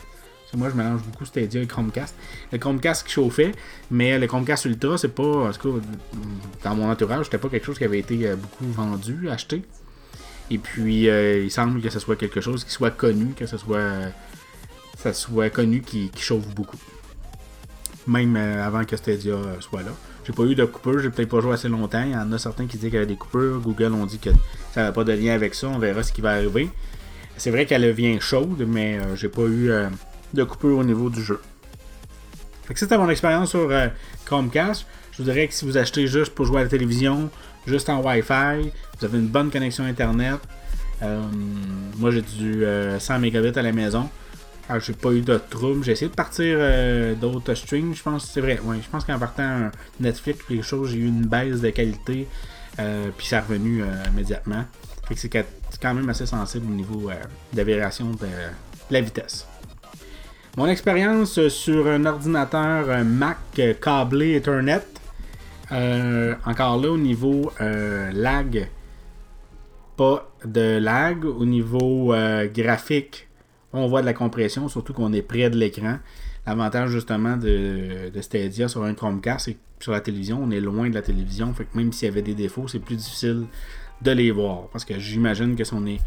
moi, 0.55 0.69
je 0.69 0.75
mélange 0.75 1.01
beaucoup 1.01 1.25
Stadia 1.25 1.61
et 1.61 1.67
Chromecast. 1.67 2.15
Le 2.51 2.57
Chromecast 2.57 3.07
qui 3.07 3.13
chauffait, 3.13 3.51
mais 3.89 4.19
le 4.19 4.27
Chromecast 4.27 4.65
Ultra, 4.65 4.97
c'est 4.97 5.09
pas, 5.09 5.49
en 5.49 5.51
tout 5.51 5.73
cas, 5.73 5.87
dans 6.63 6.75
mon 6.75 6.89
entourage, 6.89 7.25
c'était 7.25 7.39
pas 7.39 7.49
quelque 7.49 7.65
chose 7.65 7.77
qui 7.77 7.83
avait 7.83 7.99
été 7.99 8.29
beaucoup 8.35 8.65
vendu, 8.71 9.29
acheté. 9.29 9.63
Et 10.51 10.57
puis, 10.57 11.09
euh, 11.09 11.43
il 11.43 11.51
semble 11.51 11.81
que 11.81 11.89
ce 11.89 11.99
soit 11.99 12.15
quelque 12.15 12.41
chose 12.41 12.63
qui 12.63 12.71
soit 12.71 12.91
connu, 12.91 13.33
que 13.33 13.45
ce 13.45 13.57
soit, 13.57 14.11
ça 14.97 15.13
soit 15.13 15.49
connu 15.49 15.81
qui, 15.81 16.11
chauffe 16.17 16.47
beaucoup. 16.53 16.77
Même 18.07 18.35
euh, 18.35 18.63
avant 18.63 18.85
que 18.85 18.95
Stadia 18.95 19.33
euh, 19.33 19.59
soit 19.59 19.81
là. 19.81 19.91
J'ai 20.25 20.33
pas 20.33 20.43
eu 20.43 20.55
de 20.55 20.65
coupure, 20.65 20.99
j'ai 20.99 21.09
peut-être 21.09 21.29
pas 21.29 21.39
joué 21.39 21.53
assez 21.53 21.69
longtemps. 21.69 22.03
Il 22.03 22.11
y 22.11 22.15
en 22.15 22.31
a 22.31 22.37
certains 22.37 22.65
qui 22.65 22.77
disent 22.77 22.89
qu'il 22.89 22.95
y 22.95 22.97
avait 22.97 23.05
des 23.05 23.15
coupures. 23.15 23.59
Google 23.61 23.93
ont 23.93 24.05
dit 24.05 24.19
que 24.19 24.31
ça 24.73 24.81
n'avait 24.81 24.93
pas 24.93 25.03
de 25.03 25.13
lien 25.13 25.33
avec 25.33 25.53
ça. 25.53 25.67
On 25.67 25.77
verra 25.77 26.03
ce 26.03 26.11
qui 26.11 26.21
va 26.21 26.31
arriver. 26.31 26.69
C'est 27.37 27.51
vrai 27.51 27.65
qu'elle 27.65 27.89
vient 27.91 28.19
chaude, 28.19 28.65
mais 28.67 28.97
j'ai 29.15 29.29
pas 29.29 29.43
eu 29.43 29.69
de 30.33 30.43
coupure 30.43 30.79
au 30.79 30.83
niveau 30.83 31.09
du 31.09 31.21
jeu. 31.21 31.39
Fait 32.63 32.73
que 32.73 32.79
c'était 32.79 32.97
mon 32.97 33.09
expérience 33.09 33.51
sur 33.51 33.69
Chromecast. 34.25 34.85
Je 35.11 35.17
vous 35.17 35.23
dirais 35.31 35.47
que 35.47 35.53
si 35.53 35.63
vous 35.63 35.77
achetez 35.77 36.07
juste 36.07 36.33
pour 36.33 36.45
jouer 36.45 36.61
à 36.61 36.63
la 36.63 36.69
télévision, 36.69 37.29
juste 37.65 37.89
en 37.89 38.01
Wi-Fi, 38.01 38.71
vous 38.99 39.05
avez 39.05 39.17
une 39.17 39.27
bonne 39.27 39.49
connexion 39.49 39.85
Internet. 39.85 40.39
Euh, 41.01 41.21
moi, 41.97 42.11
j'ai 42.11 42.21
du 42.21 42.65
100 42.99 43.13
euh, 43.13 43.19
mégabits 43.19 43.57
à 43.57 43.61
la 43.61 43.71
maison. 43.71 44.09
Alors, 44.67 44.81
j'ai 44.81 44.93
pas 44.93 45.11
eu 45.11 45.21
de 45.21 45.39
trouble. 45.49 45.83
J'ai 45.83 45.91
essayé 45.91 46.09
de 46.09 46.15
partir 46.15 46.57
euh, 46.59 47.13
d'autres 47.15 47.53
streams. 47.53 47.93
Je 47.93 48.01
pense 48.01 48.29
c'est 48.29 48.41
vrai. 48.41 48.59
Ouais, 48.63 48.77
je 48.83 48.89
pense 48.89 49.05
qu'en 49.05 49.19
partant 49.19 49.69
Netflix 49.99 50.43
quelque 50.47 50.63
chose, 50.63 50.91
j'ai 50.91 50.97
eu 50.97 51.07
une 51.07 51.25
baisse 51.25 51.61
de 51.61 51.69
qualité. 51.69 52.27
puis 53.17 53.27
ça 53.27 53.37
est 53.37 53.39
revenu 53.41 53.83
immédiatement. 54.11 54.65
Fait 55.07 55.13
que 55.13 55.19
c'est 55.19 55.45
quand 55.79 55.93
même 55.93 56.09
assez 56.09 56.25
sensible 56.25 56.65
au 56.71 56.75
niveau 56.75 57.11
de 57.53 57.63
de, 57.63 58.27
la 58.89 59.01
vitesse. 59.01 59.47
Mon 60.57 60.67
expérience 60.67 61.47
sur 61.49 61.87
un 61.87 62.05
ordinateur 62.05 63.03
Mac 63.05 63.37
câblé 63.79 64.35
Ethernet. 64.35 64.81
encore 65.69 66.81
là, 66.81 66.89
au 66.89 66.97
niveau 66.97 67.51
lag, 67.59 68.67
pas 69.95 70.29
de 70.43 70.77
lag. 70.77 71.25
Au 71.25 71.45
niveau 71.45 72.13
euh, 72.13 72.47
graphique, 72.53 73.27
on 73.79 73.87
voit 73.87 74.01
de 74.01 74.05
la 74.05 74.13
compression, 74.13 74.67
surtout 74.67 74.93
qu'on 74.93 75.13
est 75.13 75.21
près 75.21 75.49
de 75.49 75.57
l'écran. 75.57 75.99
L'avantage 76.45 76.91
justement 76.91 77.37
de, 77.37 78.11
Stadia 78.21 78.67
sur 78.67 78.83
un 78.83 78.93
Chromecast, 78.93 79.45
c'est 79.45 79.53
que 79.53 79.59
sur 79.79 79.91
la 79.91 80.01
télévision, 80.01 80.41
on 80.43 80.51
est 80.51 80.59
loin 80.59 80.89
de 80.89 80.95
la 80.95 81.01
télévision. 81.01 81.53
Fait 81.53 81.65
que 81.65 81.77
même 81.77 81.91
s'il 81.91 82.07
y 82.07 82.11
avait 82.11 82.21
des 82.21 82.35
défauts, 82.35 82.67
c'est 82.67 82.79
plus 82.79 82.95
difficile 82.95 83.45
de 84.01 84.11
les 84.11 84.31
voir. 84.31 84.67
Parce 84.71 84.85
que 84.85 84.99
j'imagine 84.99 85.55
que 85.55 85.63
si 85.63 85.73
on 85.73 85.85
est 85.85 85.99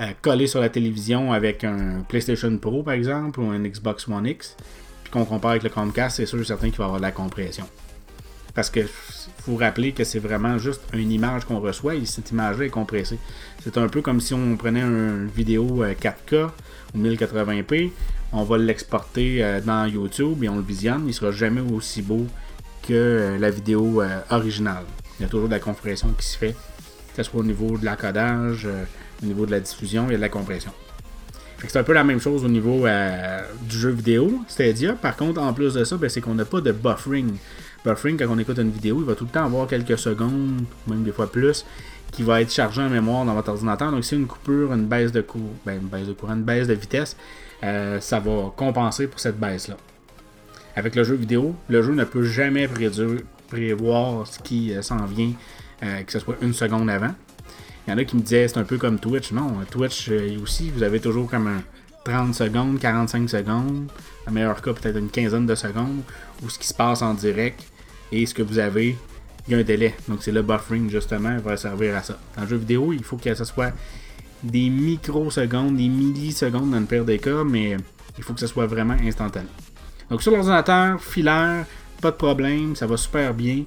euh, 0.00 0.12
collé 0.22 0.46
sur 0.46 0.60
la 0.60 0.68
télévision 0.68 1.32
avec 1.32 1.64
un 1.64 2.02
PlayStation 2.08 2.56
Pro 2.58 2.82
par 2.82 2.94
exemple, 2.94 3.40
ou 3.40 3.50
un 3.50 3.60
Xbox 3.60 4.08
One 4.08 4.26
X, 4.26 4.56
puis 5.02 5.12
qu'on 5.12 5.24
compare 5.24 5.52
avec 5.52 5.62
le 5.64 5.68
Chromecast, 5.68 6.16
c'est 6.16 6.26
sûr 6.26 6.44
certain 6.46 6.68
qu'il 6.68 6.78
va 6.78 6.84
avoir 6.84 7.00
de 7.00 7.02
la 7.02 7.12
compression. 7.12 7.66
Parce 8.54 8.70
que 8.70 8.80
faut 9.44 9.56
rappeler 9.56 9.92
que 9.92 10.04
c'est 10.04 10.18
vraiment 10.20 10.58
juste 10.58 10.82
une 10.92 11.10
image 11.10 11.44
qu'on 11.44 11.58
reçoit 11.58 11.96
et 11.96 12.06
cette 12.06 12.30
image-là 12.30 12.66
est 12.66 12.70
compressée. 12.70 13.18
C'est 13.62 13.76
un 13.76 13.88
peu 13.88 14.00
comme 14.00 14.20
si 14.20 14.34
on 14.34 14.56
prenait 14.56 14.82
une 14.82 15.26
vidéo 15.26 15.84
4K 15.84 16.34
euh, 16.34 16.46
ou 16.94 16.98
1080p, 16.98 17.90
on 18.32 18.44
va 18.44 18.58
l'exporter 18.58 19.42
euh, 19.42 19.60
dans 19.60 19.86
YouTube 19.86 20.44
et 20.44 20.48
on 20.48 20.56
le 20.56 20.62
visionne, 20.62 21.04
il 21.08 21.14
sera 21.14 21.32
jamais 21.32 21.60
aussi 21.60 22.02
beau 22.02 22.26
que 22.86 22.92
euh, 22.92 23.38
la 23.38 23.50
vidéo 23.50 24.02
originale. 24.30 24.84
Il 25.18 25.22
y 25.22 25.26
a 25.26 25.28
toujours 25.28 25.48
de 25.48 25.54
la 25.54 25.60
compression 25.60 26.08
qui 26.16 26.26
se 26.26 26.38
fait, 26.38 26.52
que 26.52 27.16
ce 27.16 27.24
soit 27.24 27.40
au 27.40 27.44
niveau 27.44 27.76
de 27.76 27.84
l'encodage, 27.84 28.68
au 29.22 29.26
niveau 29.26 29.44
de 29.44 29.50
la 29.50 29.60
diffusion, 29.60 30.06
il 30.06 30.12
y 30.12 30.14
a 30.14 30.18
de 30.18 30.22
la 30.22 30.28
compression. 30.28 30.72
C'est 31.68 31.78
un 31.78 31.84
peu 31.84 31.92
la 31.92 32.02
même 32.02 32.20
chose 32.20 32.44
au 32.44 32.48
niveau 32.48 32.86
du 33.62 33.78
jeu 33.78 33.90
vidéo, 33.90 34.42
c'est-à-dire, 34.48 34.96
par 34.96 35.16
contre, 35.16 35.40
en 35.40 35.52
plus 35.52 35.74
de 35.74 35.84
ça, 35.84 35.96
ben, 35.96 36.08
c'est 36.08 36.20
qu'on 36.20 36.34
n'a 36.34 36.44
pas 36.44 36.60
de 36.60 36.72
buffering 36.72 37.36
buffering, 37.84 38.16
quand 38.16 38.26
on 38.30 38.38
écoute 38.38 38.58
une 38.58 38.70
vidéo, 38.70 38.98
il 39.00 39.06
va 39.06 39.14
tout 39.14 39.24
le 39.24 39.30
temps 39.30 39.44
avoir 39.44 39.66
quelques 39.66 39.98
secondes, 39.98 40.64
même 40.86 41.02
des 41.02 41.12
fois 41.12 41.30
plus, 41.30 41.64
qui 42.12 42.22
va 42.22 42.40
être 42.42 42.52
chargé 42.52 42.82
en 42.82 42.90
mémoire 42.90 43.24
dans 43.24 43.34
votre 43.34 43.50
ordinateur. 43.50 43.90
Donc, 43.90 44.04
si 44.04 44.14
une 44.14 44.26
coupure, 44.26 44.72
une 44.72 44.86
baisse 44.86 45.12
de 45.12 45.22
courant, 45.22 45.54
ben, 45.64 45.80
une 45.80 45.88
baisse 45.88 46.06
de 46.06 46.12
courant, 46.12 46.34
une 46.34 46.42
baisse 46.42 46.68
de 46.68 46.74
vitesse, 46.74 47.16
euh, 47.64 48.00
ça 48.00 48.20
va 48.20 48.52
compenser 48.54 49.06
pour 49.06 49.18
cette 49.18 49.38
baisse-là. 49.38 49.76
Avec 50.76 50.94
le 50.94 51.04
jeu 51.04 51.14
vidéo, 51.14 51.54
le 51.68 51.82
jeu 51.82 51.94
ne 51.94 52.04
peut 52.04 52.22
jamais 52.22 52.68
prévoir 53.48 54.26
ce 54.26 54.38
qui 54.38 54.74
euh, 54.74 54.82
s'en 54.82 55.04
vient, 55.06 55.32
euh, 55.82 56.02
que 56.02 56.12
ce 56.12 56.18
soit 56.18 56.36
une 56.42 56.54
seconde 56.54 56.88
avant. 56.90 57.14
Il 57.86 57.90
y 57.90 57.94
en 57.94 57.98
a 57.98 58.04
qui 58.04 58.16
me 58.16 58.22
disaient 58.22 58.46
c'est 58.46 58.58
un 58.58 58.64
peu 58.64 58.78
comme 58.78 58.98
Twitch. 58.98 59.32
Non, 59.32 59.56
Twitch 59.70 60.10
aussi, 60.40 60.70
vous 60.70 60.82
avez 60.82 61.00
toujours 61.00 61.28
comme 61.28 61.48
un 61.48 61.62
30 62.04 62.34
secondes, 62.34 62.78
45 62.78 63.28
secondes, 63.28 63.90
en 64.26 64.32
meilleur 64.32 64.60
cas 64.60 64.72
peut-être 64.72 64.98
une 64.98 65.10
quinzaine 65.10 65.46
de 65.46 65.54
secondes, 65.54 66.02
où 66.42 66.48
ce 66.48 66.58
qui 66.58 66.66
se 66.66 66.74
passe 66.74 67.02
en 67.02 67.14
direct 67.14 67.71
et 68.12 68.26
ce 68.26 68.34
que 68.34 68.42
vous 68.42 68.58
avez, 68.58 68.96
il 69.48 69.52
y 69.52 69.54
a 69.56 69.58
un 69.58 69.62
délai. 69.62 69.94
Donc 70.08 70.22
c'est 70.22 70.32
le 70.32 70.42
buffering 70.42 70.90
justement, 70.90 71.36
va 71.38 71.56
servir 71.56 71.96
à 71.96 72.02
ça. 72.02 72.18
Dans 72.36 72.42
le 72.42 72.48
jeu 72.48 72.56
vidéo, 72.56 72.92
il 72.92 73.02
faut 73.02 73.16
que 73.16 73.34
ce 73.34 73.44
soit 73.44 73.72
des 74.42 74.68
microsecondes, 74.68 75.76
des 75.76 75.88
millisecondes 75.88 76.70
dans 76.70 76.80
le 76.80 76.86
pire 76.86 77.04
des 77.04 77.18
cas, 77.18 77.42
mais 77.44 77.76
il 78.18 78.24
faut 78.24 78.34
que 78.34 78.40
ce 78.40 78.46
soit 78.46 78.66
vraiment 78.66 78.96
instantané. 79.02 79.48
Donc 80.10 80.22
sur 80.22 80.32
l'ordinateur, 80.32 81.02
filaire, 81.02 81.64
pas 82.00 82.10
de 82.10 82.16
problème, 82.16 82.76
ça 82.76 82.86
va 82.86 82.96
super 82.96 83.32
bien. 83.32 83.64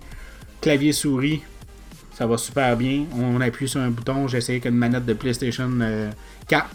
Clavier 0.61 0.91
souris, 0.93 1.41
ça 2.13 2.27
va 2.27 2.37
super 2.37 2.75
bien. 2.77 3.05
On 3.17 3.41
appuie 3.41 3.67
sur 3.67 3.81
un 3.81 3.89
bouton, 3.89 4.27
j'ai 4.27 4.37
essayé 4.37 4.59
avec 4.59 4.71
une 4.71 4.77
manette 4.77 5.05
de 5.05 5.13
PlayStation 5.13 5.69
4. 6.47 6.65
Euh, 6.65 6.67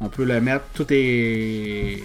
On 0.00 0.08
peut 0.08 0.24
le 0.24 0.40
mettre, 0.40 0.64
tout 0.74 0.86
est, 0.90 2.02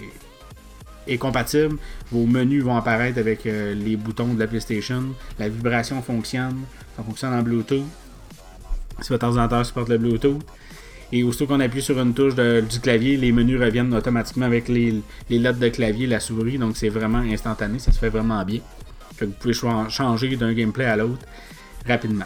est 1.06 1.18
compatible. 1.18 1.76
Vos 2.10 2.26
menus 2.26 2.62
vont 2.62 2.76
apparaître 2.76 3.18
avec 3.18 3.46
euh, 3.46 3.74
les 3.74 3.96
boutons 3.96 4.34
de 4.34 4.40
la 4.40 4.46
PlayStation. 4.46 5.02
La 5.38 5.48
vibration 5.48 6.02
fonctionne. 6.02 6.60
Ça 6.96 7.02
fonctionne 7.02 7.34
en 7.34 7.42
Bluetooth. 7.42 7.84
Si 9.00 9.08
votre 9.08 9.26
ordinateur 9.26 9.64
supporte 9.66 9.88
le 9.88 9.98
Bluetooth. 9.98 10.40
Et 11.12 11.22
aussitôt 11.22 11.46
qu'on 11.46 11.60
appuie 11.60 11.82
sur 11.82 12.00
une 12.00 12.14
touche 12.14 12.34
du 12.34 12.80
clavier, 12.80 13.16
les 13.16 13.30
menus 13.30 13.60
reviennent 13.60 13.94
automatiquement 13.94 14.46
avec 14.46 14.68
les, 14.68 15.00
les 15.30 15.38
lettres 15.38 15.60
de 15.60 15.68
clavier, 15.68 16.06
la 16.06 16.18
souris. 16.18 16.58
Donc 16.58 16.76
c'est 16.76 16.88
vraiment 16.88 17.18
instantané, 17.18 17.78
ça 17.78 17.92
se 17.92 17.98
fait 17.98 18.08
vraiment 18.08 18.42
bien. 18.44 18.60
vous 19.20 19.28
pouvez 19.28 19.54
changer 19.54 20.36
d'un 20.36 20.52
gameplay 20.52 20.86
à 20.86 20.96
l'autre 20.96 21.24
rapidement. 21.86 22.24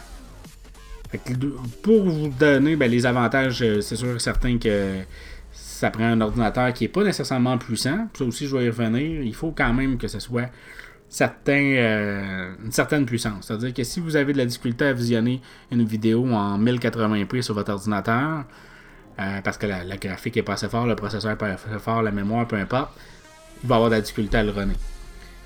pour 1.82 2.02
vous 2.04 2.28
donner 2.28 2.76
ben, 2.76 2.90
les 2.90 3.04
avantages, 3.04 3.62
euh, 3.62 3.80
c'est 3.80 3.96
sûr 3.96 4.16
et 4.16 4.18
certain 4.18 4.58
que 4.58 5.00
ça 5.78 5.90
prend 5.90 6.04
un 6.04 6.20
ordinateur 6.20 6.72
qui 6.72 6.84
n'est 6.84 6.88
pas 6.88 7.04
nécessairement 7.04 7.56
puissant. 7.56 8.08
Ça 8.12 8.24
aussi, 8.24 8.48
je 8.48 8.56
vais 8.56 8.64
y 8.64 8.68
revenir. 8.68 9.22
Il 9.22 9.34
faut 9.34 9.52
quand 9.52 9.72
même 9.72 9.96
que 9.96 10.08
ce 10.08 10.18
soit 10.18 10.50
euh, 11.50 12.54
une 12.64 12.72
certaine 12.72 13.06
puissance. 13.06 13.46
C'est-à-dire 13.46 13.72
que 13.72 13.84
si 13.84 14.00
vous 14.00 14.16
avez 14.16 14.32
de 14.32 14.38
la 14.38 14.46
difficulté 14.46 14.86
à 14.86 14.92
visionner 14.92 15.40
une 15.70 15.84
vidéo 15.84 16.26
en 16.32 16.58
1080p 16.58 17.42
sur 17.42 17.54
votre 17.54 17.72
ordinateur, 17.72 18.44
euh, 19.20 19.40
parce 19.42 19.56
que 19.56 19.66
la, 19.66 19.96
graphique 19.96 20.36
est 20.36 20.42
pas 20.42 20.54
assez 20.54 20.68
fort, 20.68 20.84
le 20.84 20.96
processeur 20.96 21.30
est 21.30 21.36
pas 21.36 21.50
assez 21.50 21.78
fort, 21.78 22.02
la 22.02 22.10
mémoire, 22.10 22.48
peu 22.48 22.56
importe, 22.56 22.90
il 23.62 23.68
va 23.68 23.76
avoir 23.76 23.90
de 23.90 23.94
la 23.94 24.00
difficulté 24.00 24.36
à 24.36 24.42
le 24.42 24.50
runner. 24.50 24.74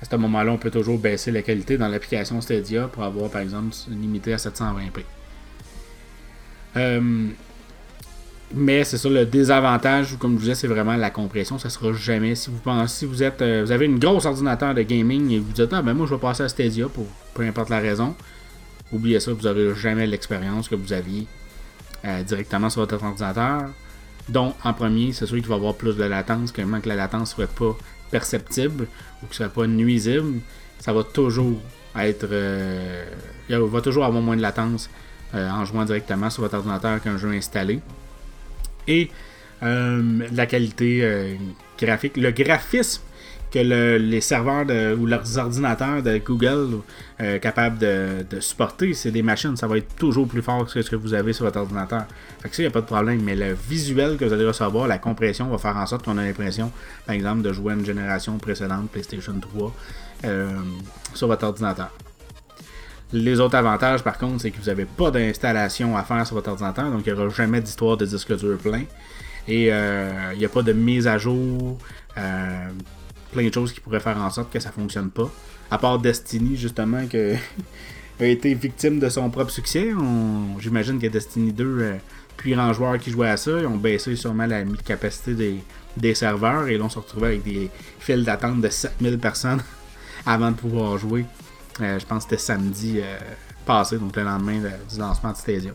À 0.01 0.05
ce 0.05 0.15
moment-là, 0.15 0.51
on 0.51 0.57
peut 0.57 0.71
toujours 0.71 0.97
baisser 0.97 1.29
la 1.29 1.43
qualité 1.43 1.77
dans 1.77 1.89
l'application 1.89 2.41
Stadia 2.41 2.87
pour 2.87 3.03
avoir, 3.03 3.29
par 3.29 3.41
exemple, 3.41 3.75
limité 3.89 4.33
à 4.33 4.37
720p. 4.37 5.03
Euh, 6.75 7.27
mais 8.55 8.83
c'est 8.83 8.97
ça 8.97 9.09
le 9.09 9.25
désavantage, 9.25 10.15
comme 10.19 10.33
je 10.33 10.35
vous 10.35 10.41
disais, 10.41 10.55
c'est 10.55 10.67
vraiment 10.67 10.95
la 10.95 11.09
compression. 11.09 11.57
Ça 11.57 11.69
sera 11.69 11.91
jamais. 11.93 12.35
Si 12.35 12.51
vous 12.51 12.59
pensez, 12.59 12.99
si 12.99 13.05
vous 13.05 13.23
êtes, 13.23 13.41
euh, 13.41 13.63
vous 13.65 13.71
avez 13.71 13.85
une 13.85 13.97
grosse 13.97 14.25
ordinateur 14.25 14.75
de 14.75 14.83
gaming 14.83 15.31
et 15.31 15.39
vous 15.39 15.51
dites 15.51 15.73
ah 15.73 15.81
ben 15.81 15.93
moi 15.93 16.05
je 16.05 16.13
vais 16.13 16.21
passer 16.21 16.43
à 16.43 16.49
Stadia 16.49 16.87
pour 16.87 17.05
peu 17.33 17.43
importe 17.43 17.69
la 17.69 17.79
raison, 17.79 18.15
oubliez 18.91 19.19
ça, 19.19 19.33
vous 19.33 19.41
n'aurez 19.41 19.73
jamais 19.75 20.05
l'expérience 20.05 20.67
que 20.69 20.75
vous 20.75 20.93
aviez 20.93 21.25
euh, 22.05 22.21
directement 22.23 22.69
sur 22.69 22.81
votre 22.81 23.03
ordinateur. 23.03 23.69
Donc, 24.29 24.55
en 24.63 24.73
premier, 24.73 25.11
c'est 25.13 25.25
sûr 25.25 25.37
qu'il 25.37 25.47
va 25.47 25.55
y 25.55 25.57
avoir 25.57 25.73
plus 25.73 25.97
de 25.97 26.03
latence, 26.03 26.51
que 26.51 26.61
même 26.61 26.79
que 26.79 26.87
la 26.87 26.95
latence 26.95 27.31
soit 27.31 27.47
pas 27.47 27.75
perceptible 28.11 28.87
ou 29.21 29.25
que 29.25 29.31
ne 29.31 29.35
soit 29.35 29.49
pas 29.49 29.67
nuisible, 29.67 30.39
ça 30.79 30.93
va 30.93 31.03
toujours 31.03 31.59
être. 31.97 32.27
Euh, 32.31 33.05
il 33.49 33.57
va 33.57 33.81
toujours 33.81 34.05
avoir 34.05 34.21
moins 34.21 34.37
de 34.37 34.41
latence 34.41 34.89
en 35.33 35.65
jouant 35.65 35.83
directement 35.83 36.29
sur 36.29 36.43
votre 36.43 36.55
ordinateur 36.55 37.01
qu'un 37.01 37.17
jeu 37.17 37.29
installé. 37.31 37.81
Et 38.87 39.09
la 39.61 40.45
qualité 40.45 41.37
graphique, 41.79 42.17
le 42.17 42.31
graphisme 42.31 43.01
que 43.53 43.59
les 43.59 44.21
serveurs 44.21 44.65
ou 44.99 45.05
leurs 45.05 45.37
ordinateurs 45.37 46.01
de 46.01 46.17
Google 46.17 46.79
euh, 47.21 47.37
capables 47.37 47.77
de, 47.77 48.39
supporter, 48.39 48.93
c'est 48.95 49.11
des 49.11 49.21
machines, 49.21 49.55
ça 49.55 49.67
va 49.67 49.77
être 49.77 49.95
toujours 49.95 50.27
plus 50.27 50.41
fort 50.41 50.65
que 50.65 50.81
ce 50.81 50.89
que 50.89 50.95
vous 50.95 51.13
avez 51.13 51.33
sur 51.33 51.45
votre 51.45 51.59
ordinateur. 51.59 52.05
Fait 52.41 52.49
que 52.49 52.55
ça, 52.55 52.63
il 52.63 52.65
n'y 52.65 52.71
a 52.71 52.73
pas 52.73 52.81
de 52.81 52.87
problème, 52.87 53.21
mais 53.21 53.35
le 53.35 53.53
visuel 53.53 54.17
que 54.17 54.25
vous 54.25 54.33
allez 54.33 54.47
recevoir, 54.47 54.87
la 54.87 54.97
compression 54.97 55.47
va 55.49 55.59
faire 55.59 55.77
en 55.77 55.85
sorte 55.85 56.03
qu'on 56.03 56.17
a 56.17 56.23
l'impression, 56.23 56.71
par 57.05 57.13
exemple, 57.13 57.43
de 57.43 57.53
jouer 57.53 57.73
à 57.73 57.75
une 57.75 57.85
génération 57.85 58.37
précédente, 58.39 58.89
PlayStation 58.89 59.35
3, 59.39 59.75
euh, 60.25 60.51
sur 61.13 61.27
votre 61.27 61.45
ordinateur. 61.45 61.91
Les 63.13 63.39
autres 63.39 63.55
avantages, 63.55 64.03
par 64.03 64.17
contre, 64.17 64.41
c'est 64.41 64.51
que 64.51 64.57
vous 64.59 64.65
n'avez 64.65 64.85
pas 64.85 65.11
d'installation 65.11 65.95
à 65.95 66.03
faire 66.03 66.25
sur 66.25 66.35
votre 66.35 66.49
ordinateur, 66.49 66.91
donc 66.91 67.03
il 67.05 67.13
n'y 67.13 67.19
aura 67.19 67.29
jamais 67.29 67.61
d'histoire 67.61 67.95
de 67.95 68.05
disque 68.05 68.35
dur 68.35 68.57
plein. 68.57 68.83
Et 69.47 69.71
euh, 69.71 70.31
il 70.33 70.39
n'y 70.39 70.45
a 70.45 70.49
pas 70.49 70.63
de 70.63 70.73
mise 70.73 71.07
à 71.07 71.17
jour 71.17 71.77
plein 73.33 73.47
de 73.47 73.53
choses 73.53 73.73
qui 73.73 73.81
pourraient 73.81 73.99
faire 73.99 74.17
en 74.17 74.29
sorte 74.29 74.51
que 74.51 74.59
ça 74.59 74.71
fonctionne 74.71 75.09
pas. 75.09 75.29
À 75.69 75.77
part 75.77 75.99
Destiny, 75.99 76.55
justement, 76.55 77.05
qui 77.07 77.17
a 78.19 78.25
été 78.25 78.53
victime 78.53 78.99
de 78.99 79.09
son 79.09 79.29
propre 79.29 79.51
succès. 79.51 79.89
J'imagine 80.59 80.99
que 80.99 81.07
Destiny 81.07 81.51
2, 81.51 81.65
euh, 81.65 81.93
puis 82.37 82.55
en 82.55 82.71
joueurs 82.71 82.97
qui 82.97 83.11
jouaient 83.11 83.29
à 83.29 83.37
ça, 83.37 83.51
ils 83.59 83.67
ont 83.67 83.77
baissé 83.77 84.15
sûrement 84.15 84.45
la 84.45 84.63
capacité 84.85 85.61
des, 85.97 86.15
serveurs 86.15 86.67
et 86.67 86.77
là 86.77 86.85
on 86.85 86.89
se 86.89 86.97
retrouvait 86.97 87.27
avec 87.27 87.43
des 87.43 87.69
files 87.99 88.23
d'attente 88.23 88.61
de 88.61 88.69
7000 88.69 89.19
personnes 89.19 89.61
avant 90.25 90.51
de 90.51 90.55
pouvoir 90.55 90.97
jouer. 90.97 91.25
Euh, 91.81 91.99
je 91.99 92.05
pense 92.05 92.25
que 92.25 92.31
c'était 92.31 92.41
samedi 92.41 92.99
euh, 93.01 93.17
passé, 93.65 93.97
donc 93.97 94.15
le 94.15 94.23
lendemain 94.23 94.59
du 94.59 94.99
lancement 94.99 95.31
de 95.31 95.37
Stadia. 95.37 95.71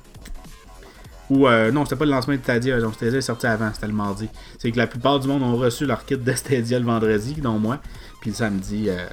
Ou 1.31 1.47
euh, 1.47 1.71
non, 1.71 1.85
c'était 1.85 1.97
pas 1.97 2.07
le 2.07 2.11
lancement 2.11 2.35
de 2.35 2.41
Stadia, 2.41 2.81
donc 2.81 2.95
Stadia 2.95 3.19
est 3.19 3.23
sorti 3.23 3.47
avant, 3.47 3.71
c'était 3.73 3.87
le 3.87 3.93
mardi. 3.93 4.29
C'est 4.59 4.71
que 4.71 4.79
la 4.79 4.87
plupart 4.87 5.21
du 5.21 5.29
monde 5.29 5.43
ont 5.43 5.57
reçu 5.57 5.85
leur 5.85 6.05
kit 6.05 6.17
de 6.17 6.33
Stadia 6.33 6.79
le 6.79 6.87
vendredi, 6.87 7.35
dont 7.35 7.59
moi. 7.59 7.81
Puis 8.21 8.31
le 8.31 8.37
samedi, 8.37 8.87
euh, 8.89 9.07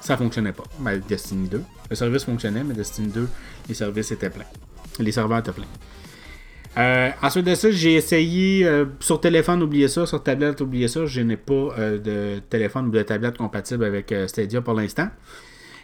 ça 0.00 0.16
fonctionnait 0.16 0.52
pas. 0.52 0.64
Ben, 0.78 1.00
Destiny 1.06 1.48
2. 1.48 1.62
Le 1.90 1.96
service 1.96 2.24
fonctionnait, 2.24 2.64
mais 2.64 2.74
Destiny 2.74 3.08
2, 3.08 3.28
les 3.68 3.74
services 3.74 4.10
étaient 4.10 4.30
pleins. 4.30 4.46
Les 4.98 5.12
serveurs 5.12 5.38
étaient 5.38 5.52
pleins. 5.52 5.66
Euh, 6.78 7.10
ensuite 7.22 7.44
de 7.44 7.54
ça, 7.54 7.70
j'ai 7.70 7.94
essayé 7.94 8.64
euh, 8.64 8.86
sur 9.00 9.20
téléphone, 9.20 9.62
oubliez 9.62 9.88
ça, 9.88 10.06
sur 10.06 10.22
tablette, 10.22 10.60
oubliez 10.60 10.88
ça. 10.88 11.04
Je 11.04 11.20
n'ai 11.20 11.36
pas 11.36 11.74
de 11.78 12.38
téléphone 12.48 12.86
ou 12.86 12.90
de 12.90 13.02
tablette 13.02 13.36
compatible 13.36 13.84
avec 13.84 14.14
Stadia 14.28 14.62
pour 14.62 14.74
l'instant. 14.74 15.08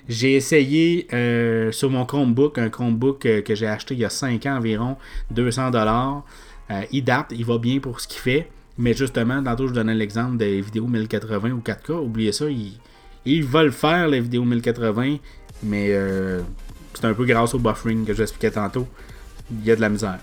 J'ai 0.08 0.34
essayé 0.34 1.06
euh, 1.14 1.72
sur 1.72 1.90
mon 1.90 2.04
Chromebook, 2.04 2.58
un 2.58 2.68
Chromebook 2.68 3.24
euh, 3.24 3.40
que 3.40 3.54
j'ai 3.54 3.66
acheté 3.66 3.94
il 3.94 4.00
y 4.00 4.04
a 4.04 4.10
5 4.10 4.44
ans 4.46 4.56
environ, 4.56 4.96
200 5.30 5.70
dollars. 5.70 6.24
Euh, 6.70 6.82
il 6.92 7.04
date, 7.04 7.28
il 7.30 7.44
va 7.44 7.56
bien 7.56 7.78
pour 7.78 8.00
ce 8.00 8.08
qu'il 8.08 8.20
fait. 8.20 8.50
Mais 8.76 8.92
justement, 8.92 9.42
tantôt 9.42 9.66
je 9.66 9.72
donnais 9.72 9.94
l'exemple 9.94 10.36
des 10.36 10.60
vidéos 10.60 10.86
1080 10.86 11.50
ou 11.52 11.60
4K. 11.60 11.92
Oubliez 11.92 12.32
ça, 12.32 12.46
ils, 12.50 13.44
veulent 13.44 13.72
faire 13.72 14.08
les 14.08 14.20
vidéos 14.20 14.44
1080, 14.44 15.16
mais 15.62 15.96
c'est 16.92 17.04
un 17.04 17.14
peu 17.14 17.24
grâce 17.24 17.54
au 17.54 17.58
buffering 17.60 18.04
que 18.04 18.12
j'expliquais 18.12 18.50
tantôt. 18.50 18.88
Il 19.50 19.64
y 19.64 19.70
a 19.70 19.76
de 19.76 19.80
la 19.80 19.88
misère. 19.88 20.18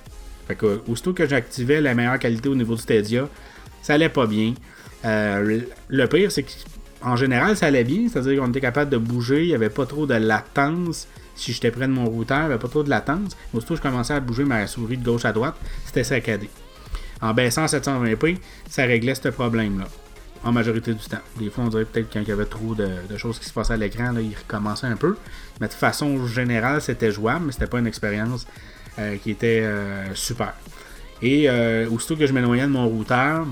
Fait 0.48 0.56
que, 0.56 0.82
aussitôt 0.90 1.14
que 1.14 1.26
j'activais 1.26 1.80
la 1.80 1.94
meilleure 1.94 2.20
qualité 2.20 2.50
au 2.50 2.56
niveau 2.56 2.76
du 2.76 2.82
Stadia, 2.82 3.30
ça 3.82 3.94
allait 3.94 4.10
pas 4.10 4.28
bien. 4.28 4.54
le 5.06 6.06
pire, 6.08 6.30
c'est 6.30 6.44
que 6.44 6.52
en 7.04 7.16
général, 7.16 7.58
ça 7.58 7.68
allait 7.68 7.84
bien. 7.84 8.08
C'est-à-dire 8.10 8.42
qu'on 8.42 8.50
était 8.50 8.62
capable 8.62 8.92
de 8.92 8.98
bouger. 8.98 9.44
Il 9.44 9.48
n'y 9.48 9.56
avait 9.56 9.70
pas 9.70 9.86
trop 9.86 10.06
de 10.06 10.14
latence. 10.14 11.08
Si 11.36 11.54
j'étais 11.54 11.72
près 11.72 11.88
de 11.88 11.94
mon 11.94 12.06
routeur, 12.06 12.40
il 12.40 12.42
n'y 12.42 12.46
avait 12.54 12.60
pas 12.60 12.68
trop 12.68 12.84
de 12.84 12.90
latence. 12.90 13.36
Aussitôt 13.54 13.74
que 13.74 13.80
je 13.80 13.84
commençais 13.84 14.14
à 14.14 14.20
bouger 14.20 14.44
ma 14.44 14.68
souris 14.68 14.98
de 14.98 15.04
gauche 15.04 15.26
à 15.26 15.32
droite, 15.32 15.56
c'était 15.86 16.04
saccadé. 16.04 16.50
En 17.22 17.34
baissant 17.34 17.64
à 17.64 17.68
720p, 17.68 18.38
ça 18.70 18.84
réglait 18.84 19.16
ce 19.16 19.30
problème-là. 19.30 19.86
En 20.44 20.52
majorité 20.52 20.94
du 20.94 21.04
temps. 21.06 21.20
Des 21.38 21.52
fois, 21.52 21.66
on 21.66 21.68
dirait 21.68 21.86
peut-être 21.86 22.10
qu'il 22.10 22.28
y 22.28 22.32
avait 22.32 22.46
trop 22.46 22.74
de, 22.74 22.90
choses 23.18 23.38
qui 23.38 23.46
se 23.46 23.54
passaient 23.54 23.74
à 23.74 23.78
l'écran, 23.78 24.14
il 24.18 24.36
recommençait 24.36 24.88
un 24.88 24.96
peu. 24.96 25.16
Mais 25.60 25.68
de 25.68 25.74
façon 25.74 26.26
générale, 26.26 26.82
c'était 26.82 27.12
jouable, 27.12 27.46
mais 27.46 27.52
c'était 27.52 27.68
pas 27.68 27.78
une 27.78 27.86
expérience 27.86 28.48
euh, 28.98 29.18
qui 29.18 29.30
était 29.30 29.62
euh, 29.62 30.16
super. 30.16 30.54
Et 31.22 31.48
euh, 31.48 31.88
aussitôt 31.90 32.16
que 32.16 32.26
je 32.26 32.34
m'éloignais 32.34 32.64
de 32.64 32.72
mon 32.72 32.88
routeur, 32.88 33.46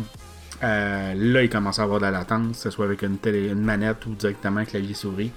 euh, 0.64 1.14
là, 1.16 1.44
il 1.44 1.50
commençait 1.50 1.82
à 1.82 1.86
avoir 1.86 2.00
de 2.00 2.06
la 2.06 2.12
latence, 2.12 2.58
que 2.58 2.64
ce 2.64 2.70
soit 2.70 2.86
avec 2.86 3.02
une, 3.02 3.18
télé, 3.18 3.50
une 3.50 3.64
manette 3.64 4.06
ou 4.06 4.14
directement 4.14 4.64
clavier-souris. 4.66 5.32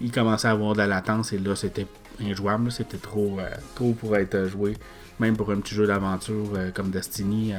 Il 0.00 0.10
commençait 0.10 0.48
à 0.48 0.52
avoir 0.52 0.72
de 0.72 0.78
la 0.78 0.86
latence 0.86 1.32
et 1.32 1.38
là, 1.38 1.54
c'était 1.54 1.86
injouable. 2.22 2.72
C'était 2.72 2.96
trop, 2.96 3.38
euh, 3.38 3.48
trop 3.74 3.92
pour 3.92 4.16
être 4.16 4.46
joué. 4.46 4.76
Même 5.18 5.36
pour 5.36 5.50
un 5.50 5.56
petit 5.56 5.74
jeu 5.74 5.86
d'aventure 5.86 6.52
euh, 6.56 6.70
comme 6.70 6.90
Destiny 6.90 7.52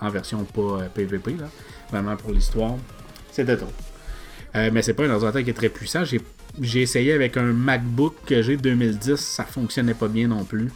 en 0.00 0.08
version 0.08 0.44
pas 0.44 0.84
PVP. 0.94 1.36
Là. 1.38 1.46
Vraiment 1.90 2.16
pour 2.16 2.32
l'histoire. 2.32 2.74
C'était 3.30 3.56
trop. 3.56 3.72
mais 4.54 4.80
c'est 4.82 4.94
pas 4.94 5.04
un 5.04 5.10
ordinateur 5.10 5.42
qui 5.42 5.50
est 5.50 5.54
très 5.54 5.68
puissant. 5.68 6.04
J'ai 6.04 6.82
essayé 6.82 7.12
avec 7.12 7.36
un 7.36 7.52
MacBook 7.52 8.14
que 8.26 8.40
j'ai 8.40 8.56
2010. 8.56 9.16
Ça 9.16 9.44
fonctionnait 9.44 9.94
pas 9.94 10.08
bien 10.08 10.28
non 10.28 10.44
plus. 10.44 10.70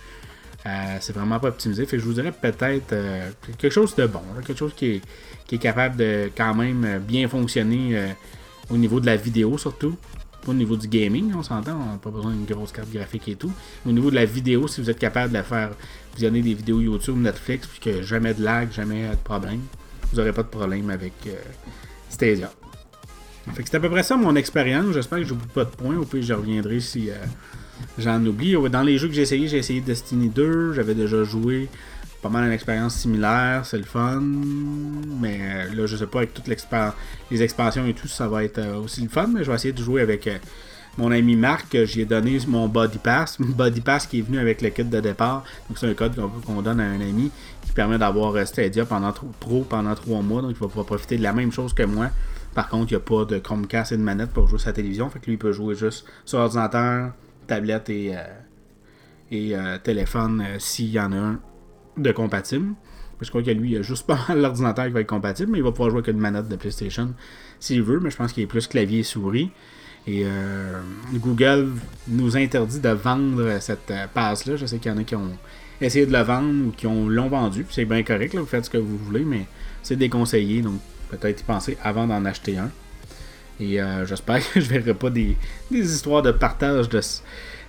C'est 0.65 1.13
vraiment 1.13 1.39
pas 1.39 1.49
optimisé. 1.49 1.87
Je 1.91 1.97
vous 1.99 2.13
dirais 2.13 2.33
peut-être 2.33 2.95
quelque 3.59 3.71
chose 3.71 3.95
de 3.95 4.07
bon. 4.07 4.21
quelque 4.45 4.59
chose 4.59 4.75
qui 4.75 5.01
est 5.51 5.59
capable 5.59 5.97
de 5.97 6.31
quand 6.37 6.55
même 6.55 7.01
bien 7.07 7.29
fonctionner 7.29 7.97
euh, 7.97 8.09
au 8.71 8.77
niveau 8.77 9.01
de 9.01 9.07
la 9.07 9.17
vidéo 9.17 9.57
surtout. 9.59 9.97
Pas 10.45 10.53
au 10.53 10.55
niveau 10.55 10.77
du 10.77 10.87
gaming, 10.87 11.33
on 11.35 11.43
s'entend, 11.43 11.75
on 11.75 11.93
n'a 11.93 11.99
pas 11.99 12.11
besoin 12.11 12.33
d'une 12.33 12.45
grosse 12.45 12.73
carte 12.73 12.91
graphique 12.91 13.29
et 13.29 13.35
tout. 13.35 13.53
Au 13.87 13.91
niveau 13.91 14.11
de 14.11 14.15
la 14.15 14.25
vidéo, 14.25 14.69
si 14.69 14.81
vous 14.81 14.91
êtes 14.91 14.99
capable 14.99 15.33
de 15.33 15.43
faire 15.43 15.71
visionner 16.15 16.43
des 16.43 16.55
vidéos 16.55 16.81
YouTube, 16.81 17.17
Netflix, 17.17 17.67
puis 17.67 17.81
que 17.81 18.03
jamais 18.03 18.35
de 18.35 18.43
lag, 18.43 18.71
jamais 18.71 19.09
de 19.09 19.17
problème, 19.17 19.61
vous 20.11 20.19
n'aurez 20.19 20.33
pas 20.33 20.43
de 20.43 20.49
problème 20.49 20.91
avec 20.91 21.15
euh, 21.27 21.35
Stadia. 22.09 22.53
Fait 23.55 23.63
que 23.63 23.69
c'est 23.69 23.77
à 23.77 23.81
peu 23.81 23.91
près 23.91 24.03
ça 24.03 24.17
mon 24.17 24.37
expérience. 24.37 24.93
J'espère 24.93 25.19
que 25.19 25.25
je 25.25 25.33
n'oublie 25.33 25.49
pas 25.49 25.65
de 25.65 25.71
points. 25.71 25.97
Au 25.97 26.05
pire, 26.05 26.23
je 26.23 26.35
reviendrai 26.35 26.81
si 26.81 27.11
euh, 27.11 27.15
j'en 27.99 28.25
oublie. 28.25 28.55
Dans 28.71 28.83
les 28.83 28.99
jeux 28.99 29.09
que 29.09 29.15
j'ai 29.15 29.23
essayé, 29.23 29.49
j'ai 29.49 29.59
essayé 29.59 29.81
Destiny 29.81 30.29
2. 30.29 30.75
J'avais 30.75 30.95
déjà 30.95 31.25
joué 31.25 31.69
pas 32.23 32.29
mal 32.29 32.45
une 32.47 32.53
expérience 32.53 32.97
similaire, 32.97 33.65
c'est 33.65 33.79
le 33.79 33.85
fun. 33.85 34.21
Mais 34.21 35.39
euh, 35.41 35.75
là, 35.75 35.87
je 35.87 35.97
sais 35.97 36.07
pas, 36.07 36.19
avec 36.19 36.35
toutes 36.35 36.49
les 36.49 37.43
expansions 37.43 37.87
et 37.87 37.95
tout, 37.95 38.09
ça 38.09 38.29
va 38.29 38.45
être 38.45 38.59
euh, 38.59 38.81
aussi 38.81 39.03
le 39.03 39.09
fun. 39.09 39.29
Mais 39.29 39.45
je 39.45 39.51
vais 39.51 39.55
essayer 39.57 39.73
de 39.73 39.83
jouer 39.83 40.03
avec 40.03 40.27
euh, 40.27 40.37
mon 40.97 41.13
ami 41.13 41.37
Marc. 41.37 41.77
J'ai 41.85 42.05
donné 42.05 42.39
mon 42.49 42.69
Body 42.69 42.99
Pass. 42.99 43.37
Body 43.41 43.81
Pass 43.81 44.07
qui 44.07 44.19
est 44.19 44.23
venu 44.23 44.39
avec 44.39 44.63
le 44.63 44.71
kit 44.71 44.85
de 44.85 45.01
départ. 45.01 45.45
Donc, 45.69 45.79
c'est 45.79 45.89
un 45.89 45.95
code 45.95 46.17
qu'on 46.45 46.63
donne 46.63 46.81
à 46.81 46.85
un 46.85 47.01
ami 47.01 47.31
qui 47.65 47.73
permet 47.73 47.99
d'avoir 47.99 48.47
Stadia 48.47 48.85
pendant 48.85 49.13
pro 49.39 49.63
pendant 49.63 49.95
trois 49.95 50.23
mois. 50.23 50.43
Donc, 50.43 50.53
il 50.53 50.59
va 50.59 50.67
pouvoir 50.67 50.87
profiter 50.87 51.17
de 51.19 51.23
la 51.23 51.33
même 51.33 51.53
chose 51.53 51.73
que 51.73 51.85
moi. 51.85 52.11
Par 52.55 52.69
contre, 52.69 52.91
il 52.91 52.97
n'y 52.97 52.97
a 52.97 53.01
pas 53.01 53.25
de 53.25 53.39
Chromecast 53.39 53.93
et 53.93 53.97
de 53.97 54.03
manette 54.03 54.31
pour 54.31 54.49
jouer 54.49 54.59
sa 54.59 54.73
télévision. 54.73 55.09
Fait 55.11 55.21
que 55.21 55.27
lui, 55.27 55.35
il 55.35 55.39
peut 55.39 55.53
jouer 55.53 55.77
juste 55.77 56.05
sur 56.25 56.41
ordinateur, 56.41 57.13
tablette 57.49 57.91
et, 57.91 58.15
et 59.33 59.55
téléphone 59.83 60.45
s'il 60.59 60.91
y 60.91 61.01
en 61.01 61.13
a 61.13 61.17
un 61.17 61.41
de 61.97 62.13
compatible. 62.13 62.75
Je 63.21 63.29
crois 63.31 63.43
que 63.43 63.51
lui, 63.51 63.73
il 63.73 63.79
a 63.79 63.83
juste 63.83 64.07
pas 64.07 64.27
l'ordinateur 64.35 64.87
qui 64.87 64.93
va 64.93 65.01
être 65.01 65.09
compatible, 65.09 65.53
mais 65.53 65.59
il 65.59 65.65
va 65.65 65.73
pouvoir 65.73 65.91
jouer 65.91 65.99
avec 65.99 66.15
une 66.15 66.21
manette 66.21 66.49
de 66.49 66.57
PlayStation 66.57 67.15
s'il 67.61 67.83
veut, 67.83 68.01
mais 68.01 68.11
je 68.11 68.17
pense 68.17 68.33
qu'il 68.33 68.43
est 68.43 68.47
plus 68.47 68.67
clavier 68.67 69.01
et 69.01 69.03
souris. 69.03 69.51
Et 70.07 70.23
euh, 70.25 70.81
Google 71.15 71.69
nous 72.07 72.37
interdit 72.37 72.81
de 72.81 72.89
vendre 72.89 73.59
cette 73.61 73.91
euh, 73.91 74.07
passe-là. 74.13 74.57
Je 74.57 74.65
sais 74.65 74.79
qu'il 74.79 74.91
y 74.91 74.95
en 74.95 74.99
a 74.99 75.05
qui 75.05 75.15
ont 75.15 75.37
essayé 75.81 76.07
de 76.07 76.13
la 76.13 76.23
vendre 76.23 76.69
ou 76.69 76.71
qui 76.71 76.87
l'ont 76.87 77.29
vendu. 77.29 77.67
C'est 77.69 77.85
bien 77.85 78.03
correct, 78.03 78.35
vous 78.35 78.47
faites 78.47 78.65
ce 78.65 78.71
que 78.71 78.79
vous 78.79 78.97
voulez, 78.97 79.25
mais 79.25 79.47
c'est 79.83 79.97
déconseillé. 79.97 80.63
Donc 80.63 80.81
peut-être 81.11 81.41
y 81.41 81.45
penser 81.45 81.77
avant 81.83 82.07
d'en 82.07 82.25
acheter 82.25 82.57
un. 82.57 82.71
Et 83.61 83.81
euh, 83.81 84.07
j'espère 84.07 84.41
que 84.53 84.61
je 84.61 84.69
verrai 84.69 84.95
pas 84.95 85.11
des, 85.11 85.37
histoires 85.71 86.23
de 86.23 86.33
partage 86.33 86.89
de, 86.89 87.01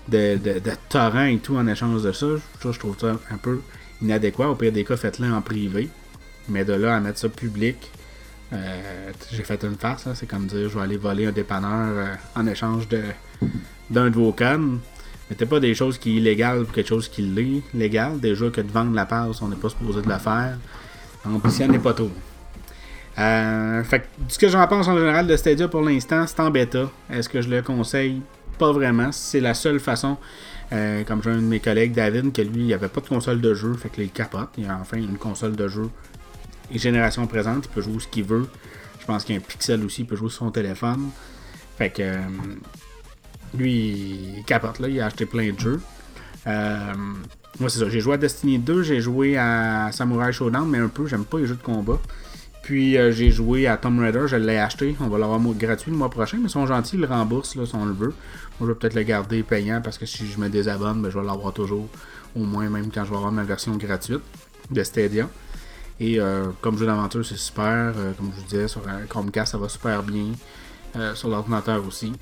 de, 0.07 0.37
de, 0.37 1.27
et 1.27 1.37
tout 1.39 1.55
en 1.55 1.67
échange 1.67 2.03
de 2.03 2.11
ça. 2.11 2.27
Ça, 2.61 2.71
je 2.71 2.79
trouve 2.79 2.97
ça 2.97 3.19
un 3.31 3.37
peu 3.37 3.61
inadéquat. 4.01 4.49
Au 4.49 4.55
pire 4.55 4.71
des 4.71 4.83
cas, 4.83 4.97
faites-le 4.97 5.31
en 5.31 5.41
privé. 5.41 5.89
Mais 6.47 6.65
de 6.65 6.73
là 6.73 6.95
à 6.95 6.99
mettre 6.99 7.19
ça 7.19 7.29
public, 7.29 7.91
euh, 8.53 9.11
j'ai 9.31 9.43
fait 9.43 9.63
une 9.63 9.75
farce. 9.75 10.07
C'est 10.15 10.27
comme 10.27 10.47
dire 10.47 10.69
je 10.69 10.75
vais 10.77 10.83
aller 10.83 10.97
voler 10.97 11.27
un 11.27 11.31
dépanneur 11.31 11.97
euh, 11.97 12.15
en 12.35 12.47
échange 12.47 12.87
d'un 13.89 14.09
de 14.09 14.15
vos 14.15 14.31
codes. 14.31 14.79
Mettez 15.29 15.45
pas 15.45 15.59
des 15.59 15.75
choses 15.75 15.99
qui 15.99 16.13
sont 16.13 16.17
illégales 16.17 16.63
pour 16.63 16.73
quelque 16.73 16.89
chose 16.89 17.07
qui 17.07 17.21
l'est 17.21 17.61
légal. 17.73 18.19
Déjà 18.19 18.49
que 18.49 18.61
de 18.61 18.71
vendre 18.71 18.95
la 18.95 19.05
passe, 19.05 19.41
on 19.43 19.47
n'est 19.47 19.55
pas 19.55 19.69
supposé 19.69 20.01
de 20.01 20.09
le 20.09 20.17
faire. 20.17 20.57
Ambitionnez 21.23 21.77
pas 21.77 21.93
trop. 21.93 22.09
Euh, 23.19 23.83
fait 23.83 24.07
ce 24.27 24.39
que 24.39 24.47
j'en 24.47 24.65
pense 24.67 24.87
en 24.87 24.97
général 24.97 25.27
de 25.27 25.35
Stadia 25.35 25.67
pour 25.67 25.81
l'instant, 25.81 26.25
c'est 26.25 26.39
en 26.39 26.49
bêta. 26.49 26.89
Est-ce 27.11 27.27
que 27.27 27.41
je 27.41 27.49
le 27.49 27.61
conseille? 27.61 28.21
Pas 28.57 28.71
vraiment. 28.71 29.11
C'est 29.11 29.39
la 29.39 29.53
seule 29.53 29.79
façon 29.79 30.17
euh, 30.71 31.03
comme 31.03 31.23
j'ai 31.23 31.31
un 31.31 31.37
de 31.37 31.41
mes 31.41 31.59
collègues, 31.59 31.93
David, 31.93 32.31
que 32.31 32.41
lui, 32.41 32.65
il 32.65 32.73
avait 32.73 32.89
pas 32.89 33.01
de 33.01 33.07
console 33.07 33.41
de 33.41 33.53
jeu, 33.53 33.73
fait 33.73 33.89
que 33.89 34.01
il 34.01 34.11
capote. 34.11 34.49
Il 34.57 34.67
a 34.67 34.77
enfin 34.79 34.97
une 34.97 35.17
console 35.17 35.55
de 35.55 35.67
jeu 35.67 35.89
et 36.71 36.77
génération 36.77 37.25
présente, 37.25 37.65
il 37.65 37.69
peut 37.69 37.81
jouer 37.81 37.99
ce 37.99 38.07
qu'il 38.07 38.23
veut. 38.23 38.47
Je 38.99 39.05
pense 39.05 39.23
qu'il 39.23 39.35
y 39.35 39.37
a 39.37 39.41
un 39.41 39.43
pixel 39.43 39.83
aussi, 39.83 40.01
il 40.01 40.05
peut 40.05 40.15
jouer 40.15 40.29
sur 40.29 40.45
son 40.45 40.51
téléphone. 40.51 41.09
Fait 41.77 41.89
que 41.89 42.03
euh, 42.03 42.19
lui, 43.57 44.37
il 44.37 44.43
capote, 44.45 44.79
là, 44.79 44.87
il 44.87 44.99
a 45.01 45.07
acheté 45.07 45.25
plein 45.25 45.51
de 45.51 45.59
jeux. 45.59 45.81
Euh, 46.45 46.93
moi, 47.59 47.69
c'est 47.69 47.79
ça, 47.79 47.89
j'ai 47.89 47.99
joué 47.99 48.13
à 48.13 48.17
Destiny 48.17 48.59
2, 48.59 48.83
j'ai 48.83 49.01
joué 49.01 49.37
à 49.37 49.89
Samurai 49.91 50.31
Showdown, 50.31 50.69
mais 50.69 50.77
un 50.77 50.87
peu, 50.87 51.07
j'aime 51.07 51.25
pas 51.25 51.39
les 51.39 51.47
jeux 51.47 51.55
de 51.55 51.63
combat. 51.63 51.99
Puis 52.69 52.97
j'ai 53.13 53.31
joué 53.31 53.65
à 53.65 53.77
Tomb 53.77 53.99
Raider, 53.99 54.27
je 54.27 54.35
l'ai 54.35 54.59
acheté, 54.59 54.95
on 54.99 55.07
va 55.07 55.17
l'avoir 55.17 55.39
gratuit 55.55 55.89
le 55.89 55.97
mois 55.97 56.11
prochain, 56.11 56.37
mais 56.37 56.43
ils 56.43 56.49
sont 56.51 56.67
gentils, 56.67 56.97
ils 56.97 57.01
le 57.01 57.07
remboursent 57.07 57.55
là, 57.55 57.65
si 57.65 57.73
on 57.73 57.83
le 57.83 57.93
veut. 57.93 58.13
Moi, 58.59 58.61
je 58.61 58.65
vais 58.67 58.75
peut-être 58.75 58.93
le 58.93 59.01
garder 59.01 59.41
payant 59.41 59.81
parce 59.81 59.97
que 59.97 60.05
si 60.05 60.27
je 60.27 60.39
me 60.39 60.49
désabonne, 60.49 61.01
ben, 61.01 61.09
je 61.09 61.17
vais 61.17 61.25
l'avoir 61.25 61.51
toujours, 61.51 61.87
au 62.35 62.43
moins 62.43 62.69
même 62.69 62.91
quand 62.93 63.05
je 63.05 63.09
vais 63.09 63.15
avoir 63.15 63.31
ma 63.31 63.43
version 63.43 63.75
gratuite 63.75 64.21
de 64.69 64.83
Stadia. 64.83 65.27
Et 65.99 66.19
euh, 66.19 66.49
comme 66.61 66.77
jeu 66.77 66.85
d'aventure, 66.85 67.25
c'est 67.25 67.39
super. 67.39 67.63
Euh, 67.65 68.11
comme 68.15 68.29
je 68.35 68.39
vous 68.39 68.47
disais, 68.47 68.67
sur 68.67 68.83
Chromecast, 69.09 69.53
ça 69.53 69.57
va 69.57 69.67
super 69.67 70.03
bien. 70.03 70.25
Euh, 70.95 71.15
sur 71.15 71.29
l'ordinateur 71.29 71.83
aussi. 71.87 72.13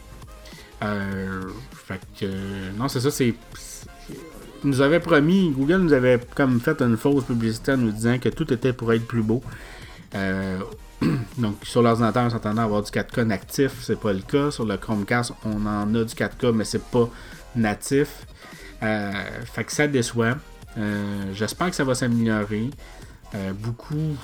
fait 0.79 1.99
que, 2.17 2.71
non, 2.77 2.87
c'est 2.87 3.01
ça, 3.01 3.11
c'est. 3.11 3.35
nous 4.63 4.79
avait 4.79 5.01
promis, 5.01 5.51
Google 5.51 5.79
nous 5.79 5.93
avait 5.93 6.21
comme 6.35 6.61
fait 6.61 6.81
une 6.81 6.95
fausse 6.95 7.25
publicité 7.25 7.73
en 7.73 7.77
nous 7.77 7.91
disant 7.91 8.17
que 8.17 8.29
tout 8.29 8.53
était 8.53 8.71
pour 8.71 8.93
être 8.93 9.05
plus 9.05 9.23
beau. 9.23 9.43
Donc, 11.37 11.57
sur 11.63 11.81
l'ordinateur, 11.81 12.31
on 12.31 12.57
à 12.57 12.63
avoir 12.63 12.81
du 12.81 12.91
4K 12.91 13.23
natif, 13.23 13.71
c'est 13.81 13.99
pas 13.99 14.13
le 14.13 14.21
cas. 14.21 14.51
Sur 14.51 14.65
le 14.65 14.77
Chromecast, 14.77 15.33
on 15.45 15.65
en 15.65 15.93
a 15.93 16.03
du 16.03 16.13
4K, 16.13 16.51
mais 16.51 16.63
c'est 16.63 16.83
pas 16.83 17.09
natif. 17.55 18.25
Euh, 18.83 19.11
fait 19.45 19.63
que 19.63 19.71
ça 19.71 19.87
déçoit. 19.87 20.37
Euh, 20.77 21.33
j'espère 21.33 21.69
que 21.69 21.75
ça 21.75 21.83
va 21.83 21.95
s'améliorer. 21.95 22.69
Euh, 23.35 23.53
beaucoup 23.53 24.17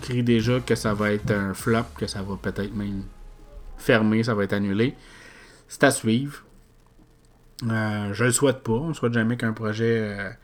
crient 0.00 0.22
déjà 0.22 0.60
que 0.60 0.74
ça 0.74 0.94
va 0.94 1.12
être 1.12 1.30
un 1.30 1.54
flop, 1.54 1.84
que 1.96 2.06
ça 2.06 2.22
va 2.22 2.36
peut-être 2.36 2.74
même 2.74 3.04
fermer, 3.78 4.22
ça 4.22 4.34
va 4.34 4.44
être 4.44 4.52
annulé. 4.52 4.94
C'est 5.68 5.84
à 5.84 5.90
suivre. 5.90 6.44
je 7.62 8.24
le 8.24 8.32
souhaite 8.32 8.62
pas. 8.62 8.72
On 8.72 8.92
souhaite 8.94 9.14
jamais 9.14 9.36
qu'un 9.36 9.52
projet 9.52 10.36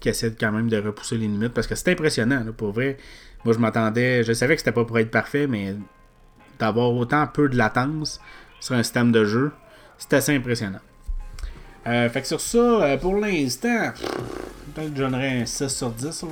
qui 0.00 0.08
essaie 0.08 0.34
quand 0.38 0.52
même 0.52 0.68
de 0.68 0.76
repousser 0.76 1.16
les 1.16 1.26
limites 1.26 1.52
parce 1.54 1.66
que 1.66 1.74
c'est 1.74 1.90
impressionnant, 1.90 2.44
pour 2.56 2.72
vrai. 2.72 2.96
Moi, 3.44 3.54
je 3.54 3.58
m'attendais, 3.58 4.24
je 4.24 4.32
savais 4.32 4.54
que 4.54 4.60
c'était 4.60 4.72
pas 4.72 4.84
pour 4.84 4.98
être 4.98 5.10
parfait, 5.10 5.46
mais 5.46 5.74
d'avoir 6.58 6.92
autant 6.92 7.26
peu 7.26 7.48
de 7.48 7.56
latence 7.56 8.20
sur 8.60 8.74
un 8.74 8.82
système 8.82 9.12
de 9.12 9.24
jeu, 9.24 9.52
c'est 9.98 10.14
assez 10.14 10.34
impressionnant. 10.34 10.80
Euh, 11.86 12.08
fait 12.08 12.22
que 12.22 12.26
sur 12.26 12.40
ça, 12.40 12.58
euh, 12.58 12.96
pour 12.96 13.16
l'instant, 13.16 13.92
peut-être 14.74 14.92
que 14.92 14.98
j'en 14.98 15.12
un 15.12 15.46
6 15.46 15.68
sur 15.68 15.90
10 15.90 16.24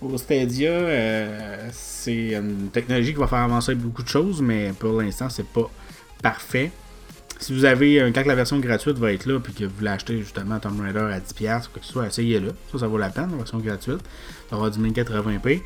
au, 0.00 0.18
Stadia. 0.18 0.70
Euh, 0.70 1.68
c'est 1.72 2.34
une 2.34 2.70
technologie 2.70 3.12
qui 3.12 3.18
va 3.18 3.26
faire 3.26 3.40
avancer 3.40 3.74
beaucoup 3.74 4.02
de 4.02 4.08
choses, 4.08 4.40
mais 4.40 4.72
pour 4.78 5.00
l'instant, 5.00 5.28
c'est 5.28 5.46
pas 5.46 5.70
parfait. 6.22 6.70
Si 7.38 7.52
vous 7.52 7.64
avez, 7.64 8.10
quand 8.14 8.24
la 8.24 8.34
version 8.34 8.58
gratuite 8.58 8.98
va 8.98 9.12
être 9.12 9.26
là, 9.26 9.38
puis 9.40 9.52
que 9.52 9.64
vous 9.64 9.74
voulez 9.76 9.90
acheter 9.90 10.18
justement 10.18 10.58
Tomb 10.58 10.80
Raider 10.80 11.00
à 11.00 11.20
10$ 11.20 11.20
ou 11.20 11.34
quoi 11.34 11.80
que 11.80 11.86
ce 11.86 11.92
soit, 11.92 12.06
essayez-le. 12.06 12.52
Ça, 12.72 12.78
ça 12.78 12.86
vaut 12.86 12.98
la 12.98 13.10
peine, 13.10 13.30
la 13.30 13.36
version 13.36 13.58
gratuite. 13.58 14.00
Ça 14.48 14.56
avoir 14.56 14.70
du 14.70 14.78
1080p 14.78 15.60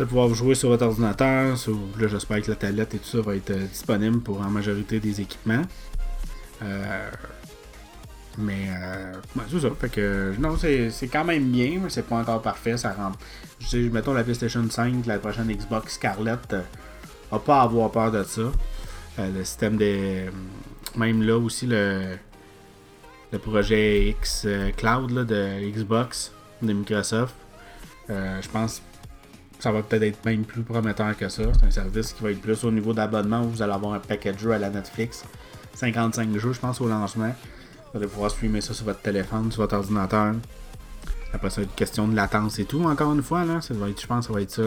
de 0.00 0.04
pouvoir 0.06 0.32
jouer 0.34 0.54
sur 0.54 0.70
votre 0.70 0.86
ordinateur. 0.86 1.56
là, 1.98 2.08
j'espère 2.08 2.40
que 2.40 2.50
la 2.50 2.56
tablette 2.56 2.94
et 2.94 2.98
tout 2.98 3.08
ça 3.08 3.20
va 3.20 3.36
être 3.36 3.50
euh, 3.50 3.66
disponible 3.66 4.20
pour 4.20 4.40
la 4.40 4.48
majorité 4.48 4.98
des 4.98 5.20
équipements. 5.20 5.62
Euh, 6.62 7.10
mais 8.38 8.70
euh, 8.70 9.12
c'est 9.50 9.60
ça. 9.60 9.68
Fait 9.78 9.90
que 9.90 10.34
non, 10.38 10.56
c'est, 10.56 10.90
quand 11.12 11.24
même 11.24 11.50
bien, 11.50 11.80
mais 11.82 11.90
c'est 11.90 12.06
pas 12.06 12.16
encore 12.16 12.40
parfait. 12.40 12.78
Ça 12.78 12.94
rentre. 12.94 13.18
Je 13.60 13.66
sais, 13.66 13.78
mettons 13.78 14.14
la 14.14 14.24
PlayStation 14.24 14.64
5, 14.68 15.04
la 15.04 15.18
prochaine 15.18 15.52
Xbox 15.52 15.94
Scarlett, 15.94 16.56
va 17.30 17.38
pas 17.38 17.60
avoir 17.60 17.90
peur 17.90 18.10
de 18.10 18.22
ça. 18.24 18.50
le 19.18 19.44
système 19.44 19.76
des. 19.76 20.30
Même 20.96 21.22
là 21.22 21.36
aussi 21.38 21.66
le. 21.66 22.16
Le 23.32 23.38
projet 23.38 24.08
X 24.08 24.44
Cloud 24.76 25.12
de 25.12 25.70
Xbox 25.70 26.32
de 26.62 26.72
Microsoft. 26.72 27.36
je 28.08 28.48
pense 28.48 28.82
ça 29.60 29.70
va 29.70 29.82
peut-être 29.82 30.02
être 30.02 30.24
même 30.24 30.44
plus 30.44 30.62
prometteur 30.62 31.16
que 31.16 31.28
ça. 31.28 31.42
C'est 31.58 31.66
un 31.66 31.70
service 31.70 32.12
qui 32.12 32.22
va 32.22 32.30
être 32.30 32.40
plus 32.40 32.64
au 32.64 32.70
niveau 32.70 32.92
d'abonnement 32.92 33.42
où 33.42 33.50
vous 33.50 33.62
allez 33.62 33.72
avoir 33.72 33.92
un 33.92 33.98
paquet 33.98 34.32
de 34.32 34.38
jeux 34.38 34.52
à 34.52 34.58
la 34.58 34.70
Netflix. 34.70 35.24
55 35.74 36.36
jeux, 36.38 36.52
je 36.52 36.60
pense, 36.60 36.80
au 36.80 36.88
lancement. 36.88 37.32
Vous 37.92 37.98
allez 37.98 38.06
pouvoir 38.08 38.30
streamer 38.30 38.60
ça 38.60 38.74
sur 38.74 38.86
votre 38.86 39.00
téléphone, 39.00 39.52
sur 39.52 39.62
votre 39.62 39.76
ordinateur. 39.76 40.34
Après 41.32 41.50
ça, 41.50 41.62
une 41.62 41.68
question 41.68 42.08
de 42.08 42.16
latence 42.16 42.58
et 42.58 42.64
tout, 42.64 42.82
encore 42.84 43.12
une 43.12 43.22
fois. 43.22 43.44
Là. 43.44 43.60
Ça 43.60 43.74
va 43.74 43.88
être, 43.88 44.00
je 44.00 44.06
pense 44.06 44.26
que 44.26 44.32
ça 44.32 44.38
va 44.38 44.42
être 44.42 44.50
ça. 44.50 44.62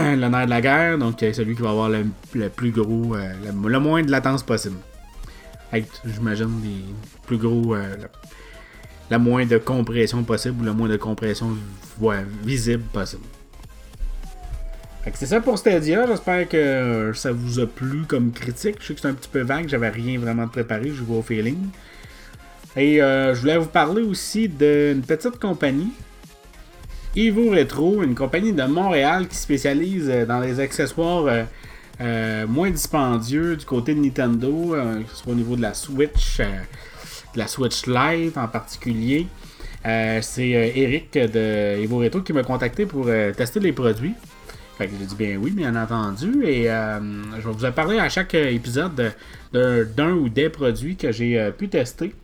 le 0.16 0.28
nerf 0.28 0.44
de 0.46 0.50
la 0.50 0.60
guerre, 0.60 0.98
donc 0.98 1.16
celui 1.20 1.54
qui 1.54 1.62
va 1.62 1.70
avoir 1.70 1.88
le, 1.88 2.04
plus 2.48 2.70
gros, 2.70 3.14
euh, 3.14 3.32
le, 3.44 3.78
moins 3.80 4.02
de 4.02 4.10
latence 4.10 4.42
possible. 4.42 4.76
Avec, 5.72 5.86
j'imagine, 6.04 6.60
les 6.62 6.84
plus 7.26 7.38
gros, 7.38 7.74
euh, 7.74 7.96
la 9.10 9.18
moins 9.18 9.46
de 9.46 9.58
compression 9.58 10.22
possible 10.24 10.62
ou 10.62 10.64
le 10.64 10.72
moins 10.72 10.88
de 10.88 10.96
compression 10.96 11.56
visible 12.44 12.84
possible 12.92 13.24
c'est 15.14 15.26
ça 15.26 15.40
pour 15.40 15.58
Stadia. 15.58 16.06
J'espère 16.06 16.48
que 16.48 17.12
ça 17.14 17.32
vous 17.32 17.58
a 17.60 17.66
plu 17.66 18.02
comme 18.06 18.32
critique. 18.32 18.76
Je 18.80 18.86
sais 18.86 18.94
que 18.94 19.00
c'est 19.00 19.08
un 19.08 19.14
petit 19.14 19.28
peu 19.28 19.40
vague. 19.40 19.68
J'avais 19.68 19.88
rien 19.88 20.18
vraiment 20.18 20.48
préparé. 20.48 20.90
Je 20.90 21.02
vois 21.02 21.18
au 21.18 21.22
feeling. 21.22 21.58
Et 22.76 23.02
euh, 23.02 23.34
je 23.34 23.40
voulais 23.40 23.58
vous 23.58 23.66
parler 23.66 24.02
aussi 24.02 24.48
d'une 24.48 25.02
petite 25.02 25.38
compagnie. 25.38 25.92
Evo 27.16 27.50
Retro, 27.50 28.02
une 28.02 28.14
compagnie 28.14 28.52
de 28.52 28.62
Montréal 28.62 29.26
qui 29.26 29.36
spécialise 29.36 30.08
dans 30.28 30.38
les 30.38 30.60
accessoires 30.60 31.46
euh, 32.00 32.46
moins 32.46 32.70
dispendieux 32.70 33.56
du 33.56 33.64
côté 33.64 33.94
de 33.94 34.00
Nintendo, 34.00 34.76
que 34.76 35.10
ce 35.10 35.22
soit 35.24 35.32
au 35.32 35.36
niveau 35.36 35.56
de 35.56 35.62
la 35.62 35.74
Switch, 35.74 36.38
de 36.38 37.38
la 37.38 37.48
Switch 37.48 37.86
Lite 37.86 38.38
en 38.38 38.46
particulier. 38.46 39.26
c'est 39.84 40.50
Eric 40.50 41.14
de 41.14 41.82
Evo 41.82 41.98
Retro 41.98 42.20
qui 42.20 42.32
m'a 42.32 42.44
contacté 42.44 42.86
pour 42.86 43.06
tester 43.36 43.58
les 43.58 43.72
produits. 43.72 44.14
Fait 44.78 44.86
que 44.86 44.92
j'ai 44.98 45.06
dit 45.06 45.16
bien 45.16 45.36
oui, 45.36 45.50
bien 45.50 45.74
entendu. 45.74 46.44
Et 46.44 46.64
je 46.64 47.48
vais 47.48 47.52
vous 47.52 47.72
parler 47.72 47.98
à 47.98 48.08
chaque 48.08 48.34
épisode 48.34 49.12
d'un 49.52 50.12
ou 50.12 50.28
des 50.28 50.48
produits 50.48 50.94
que 50.94 51.10
j'ai 51.10 51.50
pu 51.58 51.68
tester. 51.68 52.14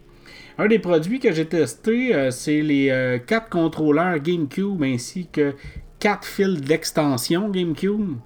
Un 0.59 0.69
des 0.69 0.79
produits 0.79 1.21
que 1.21 1.33
j'ai 1.33 1.45
testé, 1.45 2.15
euh, 2.15 2.31
c'est 2.31 2.63
les 2.63 2.89
euh, 2.91 3.19
quatre 3.19 3.51
contrôleurs 3.51 4.19
GameCube 4.19 4.83
ainsi 4.83 5.29
que 5.31 5.53
quatre 5.99 6.27
fils 6.27 6.63
d'extension 6.63 7.51
GameCube 7.51 8.17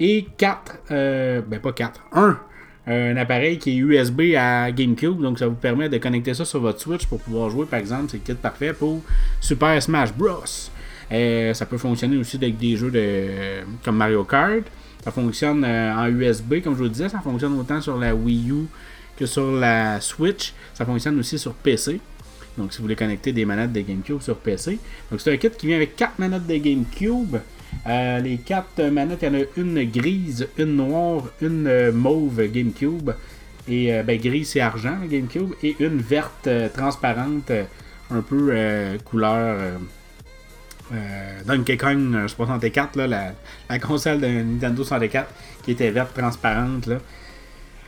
et 0.00 0.26
quatre, 0.38 0.78
euh, 0.90 1.42
ben 1.46 1.60
pas 1.60 1.72
quatre, 1.72 2.02
un, 2.12 2.38
un 2.86 3.16
appareil 3.18 3.58
qui 3.58 3.72
est 3.72 3.76
USB 3.76 4.34
à 4.38 4.72
GameCube, 4.72 5.20
donc 5.20 5.38
ça 5.38 5.48
vous 5.48 5.54
permet 5.54 5.90
de 5.90 5.98
connecter 5.98 6.32
ça 6.32 6.46
sur 6.46 6.60
votre 6.60 6.80
Switch 6.80 7.06
pour 7.06 7.20
pouvoir 7.20 7.50
jouer 7.50 7.66
par 7.66 7.78
exemple, 7.78 8.06
c'est 8.08 8.26
le 8.26 8.34
kit 8.34 8.40
parfait 8.40 8.72
pour 8.72 9.02
Super 9.42 9.82
Smash 9.82 10.14
Bros. 10.14 10.44
ça 10.46 11.66
peut 11.66 11.78
fonctionner 11.78 12.16
aussi 12.16 12.36
avec 12.36 12.56
des 12.56 12.76
jeux 12.76 12.90
de, 12.90 13.64
comme 13.84 13.96
Mario 13.96 14.24
Kart. 14.24 14.64
Ça 15.04 15.12
fonctionne 15.12 15.64
en 15.64 16.06
USB, 16.08 16.60
comme 16.64 16.74
je 16.74 16.82
vous 16.82 16.88
disais, 16.88 17.08
ça 17.08 17.20
fonctionne 17.20 17.56
autant 17.60 17.80
sur 17.80 17.96
la 17.96 18.12
Wii 18.12 18.50
U 18.50 18.66
que 19.16 19.26
sur 19.26 19.52
la 19.52 20.00
Switch. 20.00 20.52
Ça 20.74 20.84
fonctionne 20.84 21.18
aussi 21.18 21.38
sur 21.38 21.54
PC. 21.54 22.00
Donc, 22.56 22.72
si 22.72 22.78
vous 22.78 22.84
voulez 22.84 22.96
connecter 22.96 23.32
des 23.32 23.44
manettes 23.44 23.72
de 23.72 23.80
GameCube 23.80 24.20
sur 24.20 24.36
PC. 24.36 24.78
Donc, 25.10 25.20
c'est 25.20 25.32
un 25.32 25.36
kit 25.36 25.50
qui 25.50 25.66
vient 25.66 25.76
avec 25.76 25.96
4 25.96 26.18
manettes 26.18 26.46
de 26.46 26.56
GameCube. 26.56 27.36
Euh, 27.86 28.18
les 28.20 28.38
4 28.38 28.84
manettes, 28.84 29.18
il 29.22 29.26
y 29.26 29.30
en 29.30 29.40
a 29.40 29.44
une 29.56 29.90
grise, 29.90 30.48
une 30.56 30.76
noire, 30.76 31.24
une 31.40 31.90
mauve 31.90 32.46
GameCube. 32.46 33.10
Et 33.68 33.92
euh, 33.92 34.02
ben, 34.02 34.18
gris, 34.18 34.44
c'est 34.44 34.60
argent, 34.60 34.96
GameCube. 35.08 35.52
Et 35.62 35.76
une 35.80 35.98
verte 35.98 36.46
euh, 36.46 36.68
transparente, 36.68 37.50
un 38.10 38.22
peu 38.22 38.98
couleur. 39.04 39.78
Donkey 41.44 41.76
Kong 41.76 42.28
64, 42.28 42.94
là, 42.94 43.06
la, 43.08 43.32
la, 43.68 43.78
console 43.80 44.20
de 44.20 44.26
Nintendo 44.28 44.84
64 44.84 45.28
qui 45.64 45.72
était 45.72 45.90
verte 45.90 46.14
transparente. 46.16 46.86
Là. 46.86 46.98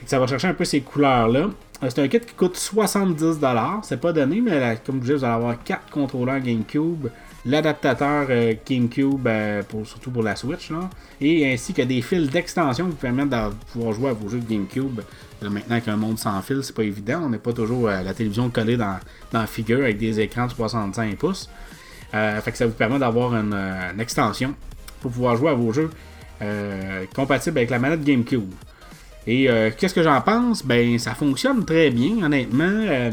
Ça 0.06 0.18
va 0.18 0.26
chercher 0.26 0.48
un 0.48 0.54
peu 0.54 0.64
ces 0.64 0.80
couleurs-là. 0.80 1.48
Euh, 1.82 1.88
c'est 1.90 2.00
un 2.00 2.08
kit 2.08 2.20
qui 2.20 2.34
coûte 2.34 2.56
70$. 2.56 3.80
C'est 3.82 4.00
pas 4.00 4.12
donné, 4.12 4.40
mais 4.40 4.78
comme 4.84 4.96
je 4.96 5.00
disais, 5.02 5.14
vous 5.14 5.24
allez 5.24 5.34
avoir 5.34 5.62
4 5.62 5.90
contrôleurs 5.90 6.40
GameCube, 6.40 7.08
l'adaptateur 7.44 8.26
euh, 8.30 8.54
GameCube, 8.68 9.26
euh, 9.26 9.62
pour, 9.62 9.86
surtout 9.86 10.10
pour 10.10 10.22
la 10.22 10.34
Switch, 10.34 10.70
là, 10.70 10.90
et 11.20 11.52
ainsi 11.52 11.72
que 11.72 11.82
des 11.82 12.02
fils 12.02 12.28
d'extension 12.30 12.86
qui 12.86 12.90
vous 12.92 12.96
permettent 12.96 13.30
de 13.30 13.54
pouvoir 13.72 13.92
jouer 13.92 14.10
à 14.10 14.12
vos 14.12 14.28
jeux 14.28 14.40
de 14.40 14.48
GameCube. 14.48 15.00
maintenant 15.42 15.80
qu'un 15.80 15.96
monde 15.96 16.18
sans 16.18 16.40
fil, 16.42 16.60
c'est 16.62 16.74
pas 16.74 16.82
évident. 16.82 17.22
On 17.24 17.30
n'est 17.30 17.38
pas 17.38 17.52
toujours 17.52 17.86
la 17.86 18.12
télévision 18.12 18.50
collée 18.50 18.76
dans, 18.76 18.98
dans 19.32 19.40
la 19.40 19.46
figure 19.46 19.78
avec 19.78 19.98
des 19.98 20.18
écrans 20.20 20.46
de 20.46 20.52
65 20.52 21.16
pouces. 21.16 21.48
fait 22.10 22.50
que 22.50 22.56
ça 22.56 22.66
vous 22.66 22.72
permet 22.72 22.98
d'avoir 22.98 23.34
une, 23.36 23.54
une, 23.54 24.00
extension 24.00 24.54
pour 25.00 25.12
pouvoir 25.12 25.36
jouer 25.36 25.50
à 25.50 25.54
vos 25.54 25.72
jeux 25.72 25.90
compatibles 27.14 27.58
avec 27.58 27.70
la 27.70 27.78
manette 27.78 28.02
GameCube. 28.02 28.50
Et 29.26 29.48
euh, 29.48 29.70
qu'est-ce 29.76 29.94
que 29.94 30.02
j'en 30.02 30.20
pense? 30.20 30.64
Ben, 30.64 30.98
ça 30.98 31.14
fonctionne 31.14 31.64
très 31.64 31.90
bien, 31.90 32.22
honnêtement. 32.22 32.64
Euh, 32.64 33.10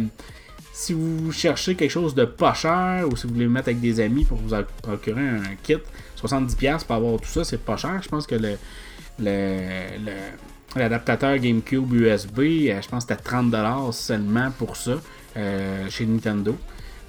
si 0.73 0.93
vous 0.93 1.31
cherchez 1.31 1.75
quelque 1.75 1.91
chose 1.91 2.15
de 2.15 2.25
pas 2.25 2.53
cher 2.53 3.05
ou 3.09 3.15
si 3.15 3.27
vous 3.27 3.33
voulez 3.33 3.45
le 3.45 3.51
mettre 3.51 3.69
avec 3.69 3.79
des 3.79 3.99
amis 3.99 4.25
pour 4.25 4.37
vous 4.37 4.55
procurer 4.81 5.21
un 5.21 5.41
kit, 5.63 5.77
70$ 6.21 6.85
pour 6.85 6.95
avoir 6.95 7.19
tout 7.19 7.29
ça, 7.29 7.43
c'est 7.43 7.63
pas 7.63 7.77
cher. 7.77 7.99
Je 8.01 8.09
pense 8.09 8.27
que 8.27 8.35
le, 8.35 8.57
l'adaptateur 10.75 11.37
GameCube 11.37 11.93
USB, 11.93 12.39
euh, 12.39 12.81
je 12.81 12.87
pense 12.87 13.05
que 13.05 13.13
c'était 13.15 13.29
30$ 13.29 13.91
seulement 13.91 14.51
pour 14.51 14.75
ça 14.75 14.93
chez 15.89 16.05
Nintendo. 16.05 16.55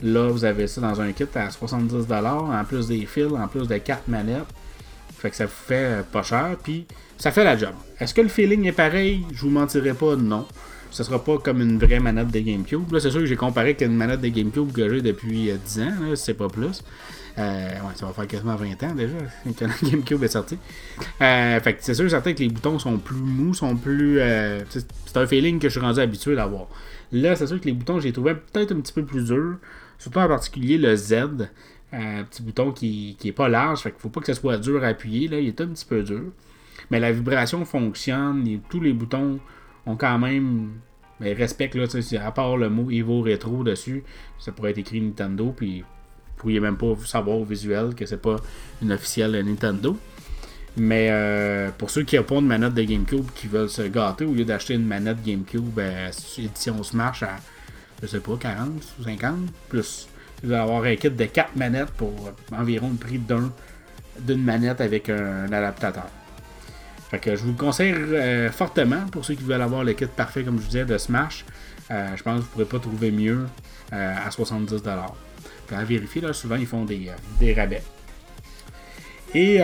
Là, 0.03 0.29
vous 0.29 0.45
avez 0.45 0.67
ça 0.67 0.81
dans 0.81 1.01
un 1.01 1.13
kit 1.13 1.25
à 1.35 1.49
70$, 1.49 2.27
en 2.27 2.65
plus 2.65 2.89
des 2.89 3.07
fils, 3.07 3.33
en 3.33 3.49
plus 3.49 3.69
de 3.69 3.77
4 3.77 4.09
manettes. 4.09 4.45
Fait 5.27 5.31
que 5.31 5.37
ça 5.37 5.47
vous 5.47 5.53
fait 5.53 6.05
pas 6.13 6.23
cher. 6.23 6.57
Puis 6.63 6.87
ça 7.19 7.33
fait 7.33 7.43
la 7.43 7.57
job. 7.57 7.73
Est-ce 7.99 8.15
que 8.15 8.21
le 8.21 8.29
feeling 8.29 8.65
est 8.67 8.73
pareil? 8.73 9.25
Je 9.33 9.41
vous 9.41 9.51
mentirai 9.51 9.93
pas, 9.93 10.15
non. 10.15 10.47
Ce 10.93 11.03
sera 11.03 11.19
pas 11.19 11.39
comme 11.39 11.61
une 11.61 11.81
vraie 11.81 11.99
manette 11.99 12.31
de 12.31 12.39
GameCube. 12.39 12.93
Là, 12.93 13.01
c'est 13.01 13.11
sûr 13.11 13.19
que 13.19 13.27
j'ai 13.27 13.35
comparé 13.35 13.71
avec 13.71 13.81
une 13.81 13.97
manette 13.97 14.21
de 14.21 14.29
GameCube 14.29 14.71
que 14.71 14.89
j'ai 14.89 15.03
depuis 15.03 15.51
10 15.53 15.79
euh, 15.81 15.83
ans, 15.83 15.95
là, 16.11 16.15
c'est 16.15 16.35
pas 16.35 16.49
plus. 16.49 16.85
Euh, 17.39 17.71
ça 17.97 18.07
va 18.07 18.13
faire 18.13 18.29
quasiment 18.29 18.55
20 18.55 18.85
ans 18.85 18.95
déjà 18.95 19.17
que 19.59 19.65
la 19.65 19.91
GameCube 19.91 20.23
est 20.23 20.29
sortie. 20.29 20.59
Euh, 21.21 21.59
fait 21.59 21.75
que 21.75 21.79
c'est 21.83 21.95
sûr 21.95 22.09
certain 22.09 22.33
que 22.33 22.39
les 22.39 22.49
boutons 22.49 22.79
sont 22.79 22.99
plus 22.99 23.17
mous, 23.17 23.53
sont 23.53 23.75
plus. 23.75 24.21
c'est 24.71 25.17
un 25.17 25.27
feeling 25.27 25.59
que 25.59 25.69
je 25.69 25.73
suis 25.73 25.85
rendu 25.85 25.99
habitué 25.99 26.37
d'avoir. 26.37 26.69
Là, 27.11 27.35
c'est 27.35 27.49
sûr 27.49 27.61
que 27.61 27.67
les 27.67 27.73
boutons, 27.73 27.99
j'ai 27.99 28.13
trouvé 28.13 28.35
peut-être 28.35 28.71
un 28.71 28.81
petit 28.81 28.93
peu 28.93 29.05
plus 29.05 29.25
durs. 29.25 29.57
Surtout 29.99 30.21
en 30.21 30.29
particulier 30.29 30.79
le 30.79 30.95
Z. 30.95 31.49
Un 31.93 32.25
petit 32.25 32.43
bouton 32.43 32.73
qui, 32.73 33.17
qui 33.19 33.29
est 33.29 33.33
pas 33.33 33.49
large, 33.49 33.81
fait 33.81 33.91
qu'il 33.91 34.01
faut 34.01 34.09
pas 34.09 34.21
que 34.21 34.27
ce 34.27 34.35
soit 34.35 34.59
dur 34.59 34.83
à 34.83 34.89
appuyer. 34.89 35.29
Là, 35.29 35.39
il 35.39 35.49
est 35.49 35.61
un 35.61 35.69
petit 35.69 35.85
peu 35.85 36.03
dur. 36.03 36.33
Mais 36.91 37.01
la 37.01 37.13
vibration 37.13 37.65
fonctionne, 37.65 38.47
et 38.47 38.61
tous 38.69 38.81
les 38.81 38.93
boutons 38.93 39.39
ont 39.87 39.97
quand 39.97 40.19
même. 40.19 40.73
Mais 41.21 41.35
ben, 41.35 41.49
là, 41.75 42.27
à 42.27 42.33
part 42.33 42.57
le 42.57 42.69
mot 42.69 42.91
Evo 42.91 43.23
Retro 43.23 43.65
dessus, 43.65 44.05
ça 44.39 44.53
pourrait 44.53 44.73
être 44.73 44.79
écrit 44.79 45.01
Nintendo, 45.01 45.55
puis 45.57 45.81
vous 45.81 45.87
pourriez 46.37 46.61
même 46.61 46.77
pas 46.77 46.95
savoir 47.05 47.39
au 47.39 47.45
visuel 47.45 47.95
que 47.95 48.05
c'est 48.05 48.21
pas 48.21 48.37
une 48.83 48.93
officielle 48.93 49.33
Nintendo. 49.45 49.97
Mais 50.77 51.09
euh, 51.11 51.71
pour 51.79 51.89
ceux 51.89 52.03
qui 52.03 52.17
n'ont 52.17 52.23
pas 52.23 52.35
une 52.35 52.47
manette 52.47 52.75
de 52.75 52.83
GameCube 52.83 53.25
qui 53.35 53.47
veulent 53.47 53.71
se 53.71 53.83
gâter, 53.83 54.27
au 54.27 54.35
lieu 54.35 54.45
d'acheter 54.45 54.75
une 54.75 54.85
manette 54.85 55.23
GameCube 55.25 55.65
ben, 55.75 56.11
édition 56.37 56.83
Smash 56.83 57.23
à, 57.23 57.37
je 58.03 58.07
sais 58.07 58.21
pas, 58.21 58.37
40 58.39 58.69
ou 59.01 59.03
50, 59.05 59.37
plus, 59.71 60.07
vous 60.43 60.53
allez 60.53 60.63
avoir 60.63 60.85
un 60.85 60.97
kit 60.97 61.11
de 61.11 61.25
4 61.25 61.57
manettes 61.57 61.91
pour 61.91 62.13
environ 62.53 62.91
le 62.91 62.97
prix 62.97 63.19
d'un 63.19 63.51
d'une 64.19 64.43
manette 64.43 64.81
avec 64.81 65.11
un 65.11 65.45
adaptateur. 65.53 66.07
Fait 67.11 67.19
que 67.19 67.37
je 67.37 67.43
vous 67.43 67.53
le 67.53 67.57
conseille 67.57 67.93
euh, 67.93 68.51
fortement 68.51 69.07
pour 69.13 69.25
ceux 69.25 69.35
qui 69.35 69.45
veulent 69.45 69.63
avoir 69.63 69.85
le 69.85 69.93
kit 69.93 70.07
parfait, 70.07 70.43
comme 70.43 70.57
je 70.57 70.63
vous 70.63 70.69
disais, 70.69 70.85
de 70.85 70.99
Smash. 70.99 71.45
Euh, 71.91 72.09
je 72.17 72.23
pense 72.23 72.35
que 72.35 72.41
vous 72.41 72.47
ne 72.47 72.53
pourrez 72.53 72.65
pas 72.65 72.79
trouver 72.79 73.11
mieux 73.13 73.47
euh, 73.93 74.15
à 74.27 74.29
70$. 74.29 74.81
À 75.73 75.85
vérifier, 75.85 76.21
là, 76.21 76.33
souvent 76.33 76.57
ils 76.57 76.67
font 76.67 76.85
des, 76.85 77.11
rabais. 77.55 77.83
Et 79.35 79.61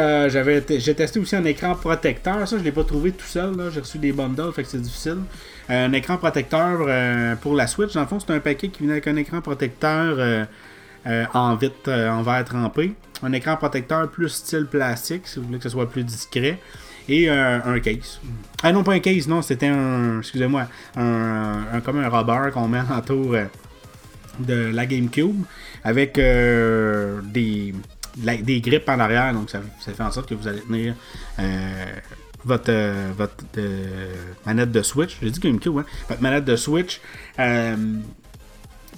j'ai 0.78 0.94
testé 0.94 1.18
aussi 1.18 1.36
un 1.36 1.44
écran 1.44 1.74
protecteur. 1.74 2.46
Ça, 2.46 2.56
je 2.56 2.60
ne 2.60 2.64
l'ai 2.64 2.72
pas 2.72 2.84
trouvé 2.84 3.12
tout 3.12 3.24
seul. 3.24 3.70
J'ai 3.72 3.80
reçu 3.80 3.98
des 3.98 4.12
bundles, 4.12 4.52
fait 4.52 4.64
que 4.64 4.68
c'est 4.68 4.82
difficile. 4.82 5.18
Un 5.68 5.92
écran 5.92 6.16
protecteur 6.16 7.38
pour 7.40 7.54
la 7.54 7.66
Switch. 7.66 7.92
Dans 7.94 8.02
le 8.02 8.06
fond, 8.06 8.20
c'est 8.20 8.32
un 8.32 8.40
paquet 8.40 8.68
qui 8.68 8.82
vient 8.82 8.92
avec 8.92 9.06
un 9.06 9.16
écran 9.16 9.40
protecteur 9.40 10.46
en 11.06 11.54
vite, 11.56 11.88
en 11.88 12.22
verre 12.22 12.44
trempé. 12.44 12.94
Un 13.22 13.32
écran 13.32 13.56
protecteur 13.56 14.10
plus 14.10 14.28
style 14.28 14.66
plastique, 14.66 15.26
si 15.26 15.38
vous 15.38 15.46
voulez 15.46 15.58
que 15.58 15.64
ce 15.64 15.70
soit 15.70 15.88
plus 15.88 16.04
discret 16.04 16.58
et 17.08 17.28
un, 17.28 17.80
case. 17.80 18.20
Ah 18.62 18.72
non, 18.72 18.82
pas 18.82 18.92
un 18.92 19.00
case, 19.00 19.26
non, 19.26 19.42
c'était 19.42 19.66
un, 19.66 20.18
excusez-moi, 20.20 20.66
un, 20.96 21.80
comme 21.84 21.98
un 21.98 22.08
rubber 22.08 22.50
qu'on 22.52 22.68
met 22.68 22.80
autour 22.96 23.34
euh, 23.34 23.44
de 24.38 24.70
la 24.72 24.86
GameCube 24.86 25.44
avec 25.84 26.18
euh, 26.18 27.20
des, 27.22 27.74
des 28.16 28.60
grippes 28.60 28.88
en 28.88 28.98
arrière, 29.00 29.32
donc 29.32 29.50
ça, 29.50 29.60
fait 29.80 30.02
en 30.02 30.10
sorte 30.10 30.28
que 30.28 30.34
vous 30.34 30.46
allez 30.46 30.60
tenir 30.60 30.94
euh, 32.50 33.10
votre, 33.16 33.36
votre 33.40 33.44
manette 34.46 34.72
de 34.72 34.82
Switch, 34.82 35.18
j'ai 35.22 35.30
dit 35.30 35.40
GameCube, 35.40 35.82
votre 36.08 36.22
manette 36.22 36.44
de 36.44 36.56
Switch 36.56 37.00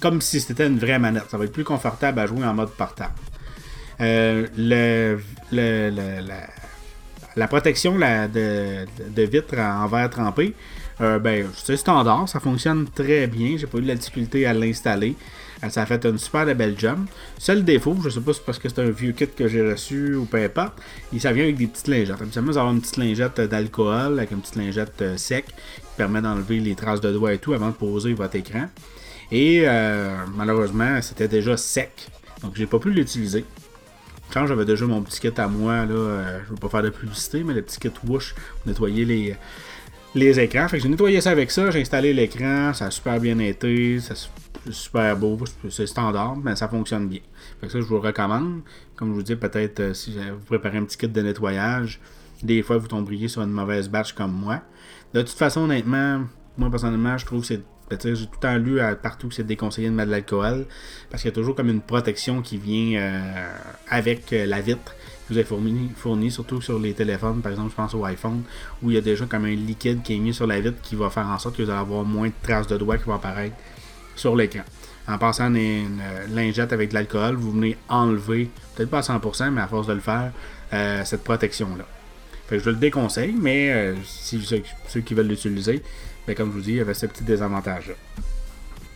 comme 0.01 0.19
si 0.19 0.41
c'était 0.41 0.67
une 0.67 0.77
vraie 0.77 0.99
manette. 0.99 1.29
Ça 1.29 1.37
va 1.37 1.45
être 1.45 1.53
plus 1.53 1.63
confortable 1.63 2.19
à 2.19 2.27
jouer 2.27 2.45
en 2.45 2.53
mode 2.53 2.71
portable. 2.71 3.13
le, 3.99 4.45
le, 5.51 5.89
le, 5.89 6.21
la 7.35 7.47
protection 7.47 7.97
de, 7.97 8.85
de, 9.09 9.21
vitre 9.23 9.57
en 9.57 9.87
verre 9.87 10.09
trempé, 10.09 10.53
euh, 11.01 11.19
ben, 11.19 11.47
c'est 11.53 11.77
standard, 11.77 12.27
ça 12.29 12.39
fonctionne 12.39 12.87
très 12.89 13.27
bien. 13.27 13.57
J'ai 13.57 13.67
pas 13.67 13.77
eu 13.77 13.81
de 13.81 13.87
la 13.87 13.95
difficulté 13.95 14.45
à 14.45 14.53
l'installer. 14.53 15.15
Euh, 15.63 15.69
ça 15.69 15.83
a 15.83 15.85
fait 15.85 16.05
une 16.05 16.17
super 16.17 16.45
belle 16.55 16.75
job. 16.77 16.99
Seul 17.37 17.63
défaut, 17.63 17.95
je 18.03 18.09
sais 18.09 18.19
pas 18.19 18.33
si 18.33 18.39
c'est 18.39 18.45
parce 18.45 18.59
que 18.59 18.69
c'est 18.69 18.79
un 18.79 18.89
vieux 18.89 19.11
kit 19.11 19.27
que 19.27 19.47
j'ai 19.47 19.69
reçu 19.69 20.15
ou 20.15 20.25
peu 20.25 20.43
importe, 20.43 20.73
et 21.13 21.19
ça 21.19 21.31
vient 21.31 21.43
avec 21.43 21.57
des 21.57 21.67
petites 21.67 21.87
lingettes. 21.87 22.21
Habituellement, 22.21 22.51
vous 22.51 22.57
avez 22.57 22.71
une 22.71 22.81
petite 22.81 22.97
lingette 22.97 23.41
d'alcool 23.41 24.19
avec 24.19 24.31
une 24.31 24.41
petite 24.41 24.55
lingette 24.55 25.01
euh, 25.01 25.17
sec 25.17 25.45
qui 25.47 25.95
permet 25.97 26.21
d'enlever 26.21 26.59
les 26.59 26.75
traces 26.75 27.01
de 27.01 27.11
doigts 27.11 27.33
et 27.33 27.37
tout 27.37 27.53
avant 27.53 27.69
de 27.69 27.73
poser 27.75 28.13
votre 28.13 28.35
écran. 28.35 28.67
Et 29.31 29.65
malheureusement, 30.35 31.01
c'était 31.01 31.27
déjà 31.27 31.57
sec. 31.57 32.09
Donc 32.43 32.55
j'ai 32.55 32.67
pas 32.67 32.77
pu 32.77 32.91
l'utiliser. 32.91 33.43
Quand 34.31 34.47
j'avais 34.47 34.65
déjà 34.65 34.85
mon 34.85 35.01
petit 35.01 35.19
kit 35.19 35.31
à 35.37 35.47
moi, 35.47 35.85
là, 35.85 35.93
euh, 35.93 36.39
je 36.43 36.45
ne 36.45 36.55
veux 36.55 36.59
pas 36.59 36.69
faire 36.69 36.83
de 36.83 36.89
publicité, 36.89 37.43
mais 37.43 37.53
le 37.53 37.61
petit 37.61 37.79
kit 37.79 37.91
Woosh 38.05 38.33
pour 38.33 38.67
nettoyer 38.67 39.05
les, 39.05 39.35
les 40.15 40.39
écrans. 40.39 40.67
Fait 40.67 40.77
que 40.77 40.83
j'ai 40.83 40.89
nettoyé 40.89 41.21
ça 41.21 41.31
avec 41.31 41.51
ça, 41.51 41.69
j'ai 41.69 41.81
installé 41.81 42.13
l'écran, 42.13 42.73
ça 42.73 42.85
a 42.85 42.91
super 42.91 43.19
bien 43.19 43.37
été, 43.39 43.99
c'est 43.99 44.15
super 44.71 45.15
beau, 45.15 45.37
c'est 45.69 45.85
standard, 45.85 46.37
mais 46.37 46.55
ça 46.55 46.67
fonctionne 46.67 47.07
bien. 47.07 47.19
Fait 47.59 47.67
que 47.67 47.73
ça, 47.73 47.79
je 47.79 47.85
vous 47.85 47.99
recommande. 47.99 48.61
Comme 48.95 49.09
je 49.09 49.13
vous 49.13 49.23
dis, 49.23 49.35
peut-être 49.35 49.79
euh, 49.81 49.93
si 49.93 50.17
vous 50.17 50.45
préparez 50.45 50.77
un 50.77 50.85
petit 50.85 50.97
kit 50.97 51.07
de 51.07 51.21
nettoyage, 51.21 51.99
des 52.41 52.63
fois 52.63 52.77
vous 52.77 52.87
tomberez 52.87 53.27
sur 53.27 53.41
une 53.41 53.51
mauvaise 53.51 53.89
batch 53.89 54.13
comme 54.13 54.31
moi. 54.31 54.61
De 55.13 55.21
toute 55.21 55.37
façon, 55.37 55.61
honnêtement, 55.61 56.21
moi 56.57 56.69
personnellement, 56.69 57.17
je 57.17 57.25
trouve 57.25 57.41
que 57.41 57.47
c'est. 57.47 57.61
Ben, 57.87 57.99
j'ai 58.01 58.25
tout 58.25 58.31
le 58.33 58.39
temps 58.39 58.57
lu 58.57 58.79
partout 59.03 59.27
que 59.27 59.35
c'est 59.35 59.43
déconseillé 59.43 59.89
de 59.89 59.93
mettre 59.93 60.07
de 60.07 60.11
l'alcool. 60.11 60.65
Parce 61.11 61.21
qu'il 61.21 61.29
y 61.29 61.33
a 61.33 61.35
toujours 61.35 61.53
comme 61.53 61.69
une 61.69 61.81
protection 61.81 62.41
qui 62.41 62.57
vient 62.57 62.99
euh, 62.99 63.51
avec 63.89 64.33
euh, 64.33 64.47
la 64.47 64.59
vitre 64.59 64.95
vous 65.29 65.37
avez 65.37 65.45
fourni, 65.45 65.91
fourni, 65.95 66.31
surtout 66.31 66.61
sur 66.61 66.79
les 66.79 66.93
téléphones, 66.93 67.41
par 67.41 67.51
exemple, 67.51 67.71
je 67.71 67.75
pense 67.75 67.93
au 67.93 68.05
iPhone, 68.05 68.43
où 68.83 68.91
il 68.91 68.95
y 68.95 68.97
a 68.97 69.01
déjà 69.01 69.25
comme 69.25 69.45
un 69.45 69.55
liquide 69.55 70.03
qui 70.03 70.15
est 70.15 70.19
mis 70.19 70.33
sur 70.33 70.47
la 70.47 70.59
vitre 70.59 70.81
qui 70.81 70.95
va 70.95 71.09
faire 71.09 71.27
en 71.27 71.39
sorte 71.39 71.57
que 71.57 71.63
vous 71.63 71.69
allez 71.69 71.79
avoir 71.79 72.03
moins 72.03 72.27
de 72.27 72.33
traces 72.43 72.67
de 72.67 72.77
doigts 72.77 72.97
qui 72.97 73.05
vont 73.05 73.15
apparaître 73.15 73.55
sur 74.15 74.35
l'écran. 74.35 74.63
En 75.07 75.17
passant 75.17 75.53
une, 75.53 76.01
lingette 76.29 76.73
avec 76.73 76.89
de 76.89 76.95
l'alcool, 76.95 77.35
vous 77.35 77.51
venez 77.51 77.77
enlever, 77.89 78.49
peut-être 78.75 78.89
pas 78.89 78.99
à 78.99 79.01
100%, 79.01 79.51
mais 79.51 79.61
à 79.61 79.67
force 79.67 79.87
de 79.87 79.93
le 79.93 79.99
faire, 79.99 80.31
cette 81.05 81.23
protection-là 81.23 81.85
je 82.51 82.69
le 82.69 82.75
déconseille, 82.75 83.35
mais 83.37 83.71
euh, 83.71 83.95
si 84.03 84.41
ceux, 84.87 85.01
qui 85.01 85.13
veulent 85.13 85.27
l'utiliser, 85.27 85.81
ben, 86.27 86.35
comme 86.35 86.49
je 86.51 86.57
vous 86.57 86.61
dis, 86.61 86.71
il 86.71 86.77
y 86.77 86.81
avait 86.81 86.93
ce 86.93 87.05
petit 87.05 87.23
désavantage-là. 87.23 87.95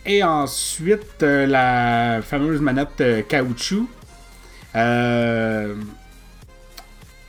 Et 0.06 0.22
ensuite, 0.22 1.22
euh, 1.22 1.46
la 1.46 2.22
fameuse 2.22 2.60
manette 2.60 3.00
euh, 3.00 3.22
caoutchouc. 3.22 3.88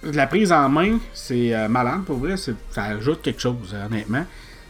La 0.03 0.27
prise 0.27 0.51
en 0.51 0.69
main, 0.69 0.99
c'est 1.13 1.67
malade 1.67 2.03
pour 2.05 2.17
vrai. 2.17 2.35
Ça 2.37 2.83
ajoute 2.83 3.21
quelque 3.21 3.41
chose, 3.41 3.75
honnêtement. 3.85 4.25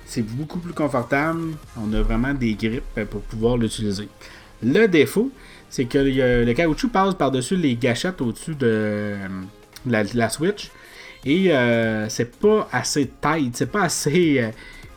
C'est 0.06 0.24
beaucoup 0.24 0.60
plus 0.60 0.74
confortable. 0.74 1.54
On 1.78 1.92
a 1.94 2.02
vraiment 2.02 2.34
des 2.34 2.54
grippes 2.54 3.06
pour 3.10 3.22
pouvoir 3.22 3.58
l'utiliser. 3.58 4.10
Le 4.62 4.88
défaut, 4.88 5.32
c'est 5.70 5.86
que 5.86 5.98
le 5.98 6.54
caoutchouc 6.54 6.90
passe 6.90 7.16
par-dessus 7.16 7.56
les 7.56 7.76
gâchettes 7.76 8.22
au-dessus 8.22 8.56
de 8.56 9.16
la 9.86 10.30
Switch. 10.30 10.70
Et 11.26 11.52
euh, 11.52 12.10
c'est 12.10 12.40
pas 12.40 12.68
assez 12.72 13.12
tight, 13.22 13.56
c'est 13.56 13.72
pas 13.72 13.84
assez 13.84 14.40
euh, 14.40 14.50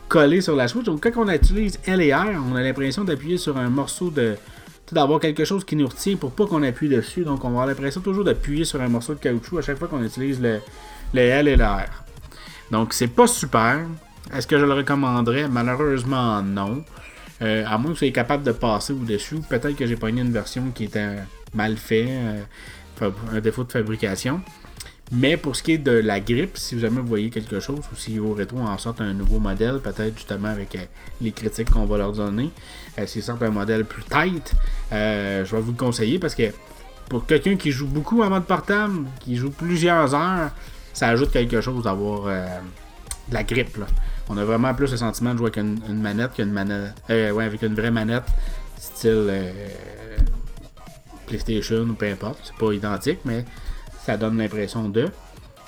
collé 0.09 0.41
sur 0.41 0.55
la 0.55 0.67
Switch. 0.67 0.85
Donc 0.85 1.03
quand 1.03 1.23
on 1.23 1.29
utilise 1.29 1.79
L 1.85 2.01
et 2.01 2.13
R, 2.13 2.25
on 2.51 2.55
a 2.55 2.61
l'impression 2.61 3.03
d'appuyer 3.03 3.37
sur 3.37 3.57
un 3.57 3.69
morceau 3.69 4.09
de. 4.09 4.35
D'avoir 4.91 5.19
quelque 5.19 5.45
chose 5.45 5.65
qui 5.65 5.75
nous 5.75 5.87
retient 5.87 6.15
pour 6.15 6.31
pas 6.31 6.45
qu'on 6.45 6.63
appuie 6.63 6.89
dessus. 6.89 7.23
Donc 7.23 7.43
on 7.43 7.49
va 7.49 7.53
avoir 7.53 7.67
l'impression 7.67 8.01
toujours 8.01 8.23
d'appuyer 8.23 8.65
sur 8.65 8.81
un 8.81 8.87
morceau 8.87 9.13
de 9.13 9.19
caoutchouc 9.19 9.59
à 9.59 9.61
chaque 9.61 9.77
fois 9.77 9.87
qu'on 9.87 10.03
utilise 10.03 10.41
le, 10.41 10.59
L 11.13 11.47
et 11.47 11.55
le 11.55 11.63
R. 11.63 12.03
Donc 12.71 12.93
c'est 12.93 13.07
pas 13.07 13.27
super. 13.27 13.85
Est-ce 14.33 14.47
que 14.47 14.57
je 14.57 14.65
le 14.65 14.73
recommanderais? 14.73 15.47
Malheureusement 15.47 16.41
non. 16.41 16.83
Euh, 17.41 17.65
à 17.65 17.77
moins 17.77 17.85
que 17.85 17.89
vous 17.89 17.95
soyez 17.95 18.13
capable 18.13 18.43
de 18.43 18.51
passer 18.51 18.93
au-dessus. 18.93 19.39
Peut-être 19.49 19.75
que 19.75 19.85
j'ai 19.85 19.97
pogné 19.97 20.21
une 20.21 20.31
version 20.31 20.71
qui 20.73 20.85
était 20.85 21.17
mal 21.53 21.77
faite, 21.77 22.09
un 23.01 23.39
défaut 23.41 23.63
de 23.63 23.71
fabrication. 23.71 24.41
Mais 25.11 25.37
pour 25.37 25.55
ce 25.55 25.61
qui 25.61 25.73
est 25.73 25.77
de 25.77 25.91
la 25.91 26.19
grippe, 26.19 26.57
si 26.57 26.79
jamais 26.79 26.99
vous 26.99 27.07
voyez 27.07 27.29
quelque 27.29 27.59
chose, 27.59 27.79
ou 27.91 27.95
si 27.95 28.17
vos 28.17 28.33
rétro 28.33 28.57
en 28.57 28.77
sortent 28.77 29.01
un 29.01 29.13
nouveau 29.13 29.39
modèle, 29.39 29.79
peut-être 29.79 30.15
justement 30.15 30.47
avec 30.47 30.75
euh, 30.75 30.85
les 31.21 31.31
critiques 31.31 31.69
qu'on 31.69 31.85
va 31.85 31.97
leur 31.97 32.11
donner, 32.11 32.49
euh, 32.97 33.05
s'ils 33.05 33.21
sortent 33.21 33.43
un 33.43 33.51
modèle 33.51 33.85
plus 33.85 34.03
tight, 34.03 34.53
euh, 34.91 35.45
je 35.45 35.55
vais 35.55 35.61
vous 35.61 35.71
le 35.71 35.77
conseiller 35.77 36.17
parce 36.17 36.33
que 36.33 36.51
pour 37.07 37.27
quelqu'un 37.27 37.55
qui 37.55 37.71
joue 37.71 37.85
beaucoup 37.85 38.23
en 38.23 38.29
mode 38.31 38.45
portable, 38.45 39.05
qui 39.19 39.35
joue 39.35 39.51
plusieurs 39.51 40.15
heures, 40.15 40.49
ça 40.91 41.09
ajoute 41.09 41.31
quelque 41.31 41.61
chose 41.61 41.83
d'avoir 41.83 42.23
de 42.25 43.33
la 43.33 43.43
grippe. 43.43 43.77
On 44.27 44.37
a 44.37 44.43
vraiment 44.43 44.73
plus 44.73 44.89
le 44.89 44.97
sentiment 44.97 45.33
de 45.33 45.37
jouer 45.37 45.51
avec 45.53 45.57
une, 45.57 46.01
manette 46.01 46.33
qu'une 46.33 46.51
manette. 46.51 46.95
ouais, 47.09 47.43
avec 47.43 47.61
une 47.61 47.75
vraie 47.75 47.91
manette, 47.91 48.23
style 48.79 49.29
PlayStation 51.27 51.81
ou 51.81 51.93
peu 51.93 52.09
importe. 52.09 52.39
C'est 52.43 52.55
pas 52.55 52.73
identique, 52.73 53.19
mais 53.23 53.45
ça 54.05 54.17
donne 54.17 54.37
l'impression 54.37 54.87
de. 54.89 55.09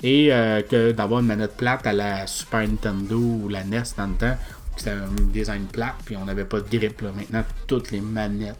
Et 0.02 0.32
euh, 0.32 0.62
que 0.62 0.92
d'avoir 0.92 1.20
une 1.20 1.26
manette 1.26 1.56
plate 1.56 1.86
à 1.86 1.92
la 1.92 2.26
Super 2.28 2.60
Nintendo 2.60 3.16
ou 3.16 3.48
la 3.48 3.64
NES 3.64 3.82
dans 3.96 4.06
le 4.06 4.14
temps, 4.14 4.36
c'était 4.76 4.90
un 4.90 5.08
design 5.32 5.64
plate, 5.64 5.96
puis 6.04 6.16
on 6.16 6.24
n'avait 6.24 6.44
pas 6.44 6.60
de 6.60 6.68
grip. 6.68 7.00
Là. 7.00 7.10
Maintenant, 7.14 7.44
toutes 7.66 7.90
les 7.90 8.00
manettes 8.00 8.56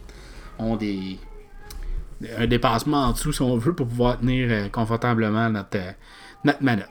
ont 0.57 0.75
des 0.75 1.17
un 2.37 2.47
dépassement 2.47 3.05
en 3.05 3.11
dessous, 3.13 3.31
si 3.31 3.41
on 3.41 3.55
veut, 3.55 3.73
pour 3.73 3.87
pouvoir 3.87 4.19
tenir 4.19 4.49
euh, 4.51 4.67
confortablement 4.67 5.49
notre, 5.49 5.77
euh, 5.77 5.91
notre 6.43 6.61
manette. 6.61 6.89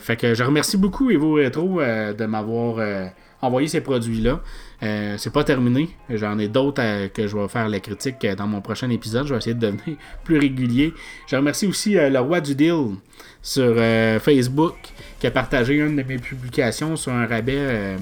fait 0.00 0.16
que 0.16 0.32
je 0.32 0.42
remercie 0.42 0.78
beaucoup 0.78 1.10
Evo 1.10 1.34
Retro 1.34 1.82
de 1.82 2.24
m'avoir 2.24 3.10
envoyé 3.40 3.68
ces 3.68 3.80
produits-là. 3.80 4.40
Euh, 4.82 5.16
c'est 5.18 5.32
pas 5.32 5.44
terminé. 5.44 5.90
J'en 6.10 6.38
ai 6.38 6.48
d'autres 6.48 6.82
euh, 6.82 7.08
que 7.08 7.26
je 7.26 7.36
vais 7.36 7.48
faire 7.48 7.68
la 7.68 7.80
critique 7.80 8.24
euh, 8.24 8.34
dans 8.34 8.46
mon 8.46 8.60
prochain 8.60 8.90
épisode. 8.90 9.26
Je 9.26 9.34
vais 9.34 9.38
essayer 9.38 9.54
de 9.54 9.60
devenir 9.60 9.96
plus 10.24 10.38
régulier. 10.38 10.92
Je 11.26 11.36
remercie 11.36 11.66
aussi 11.66 11.94
le 11.94 12.18
roi 12.18 12.40
du 12.40 12.54
deal 12.54 12.94
sur 13.42 13.76
Facebook 14.20 14.74
qui 15.18 15.26
a 15.26 15.30
partagé 15.30 15.74
une 15.74 15.96
de 15.96 16.02
mes 16.02 16.18
publications 16.18 16.96
sur 16.96 17.12
un 17.12 17.26
rabais. 17.26 17.96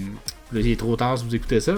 il 0.52 0.70
est 0.70 0.78
trop 0.78 0.96
tard 0.96 1.18
si 1.18 1.24
vous 1.24 1.34
écoutez 1.34 1.60
ça. 1.60 1.74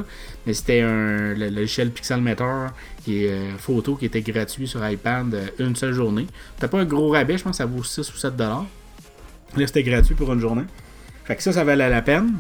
Mais 0.47 0.55
c'était 0.55 0.81
un 0.81 1.35
le 1.35 1.49
logiciel 1.51 1.91
Pixelmeter 1.91 2.69
qui 3.05 3.25
est 3.25 3.37
photo 3.59 3.97
qui 3.97 4.07
était 4.07 4.23
gratuit 4.23 4.67
sur 4.67 4.89
iPad 4.89 5.53
une 5.59 5.77
seule 5.77 5.93
journée. 5.93 6.27
C'était 6.55 6.69
pas 6.69 6.81
un 6.81 6.85
gros 6.85 7.11
rabais, 7.11 7.37
je 7.37 7.45
pense 7.45 7.53
que 7.53 7.57
ça 7.59 7.67
vaut 7.67 7.85
6 7.85 8.13
ou 8.13 8.17
7 8.17 8.37
dollars. 8.37 8.67
Là 9.57 9.67
c'était 9.67 9.83
gratuit 9.83 10.15
pour 10.15 10.33
une 10.33 10.41
journée. 10.41 10.65
Fait 11.25 11.37
que 11.37 11.43
ça, 11.43 11.53
ça 11.53 11.63
valait 11.63 11.91
la 11.91 12.03
peine. 12.03 12.39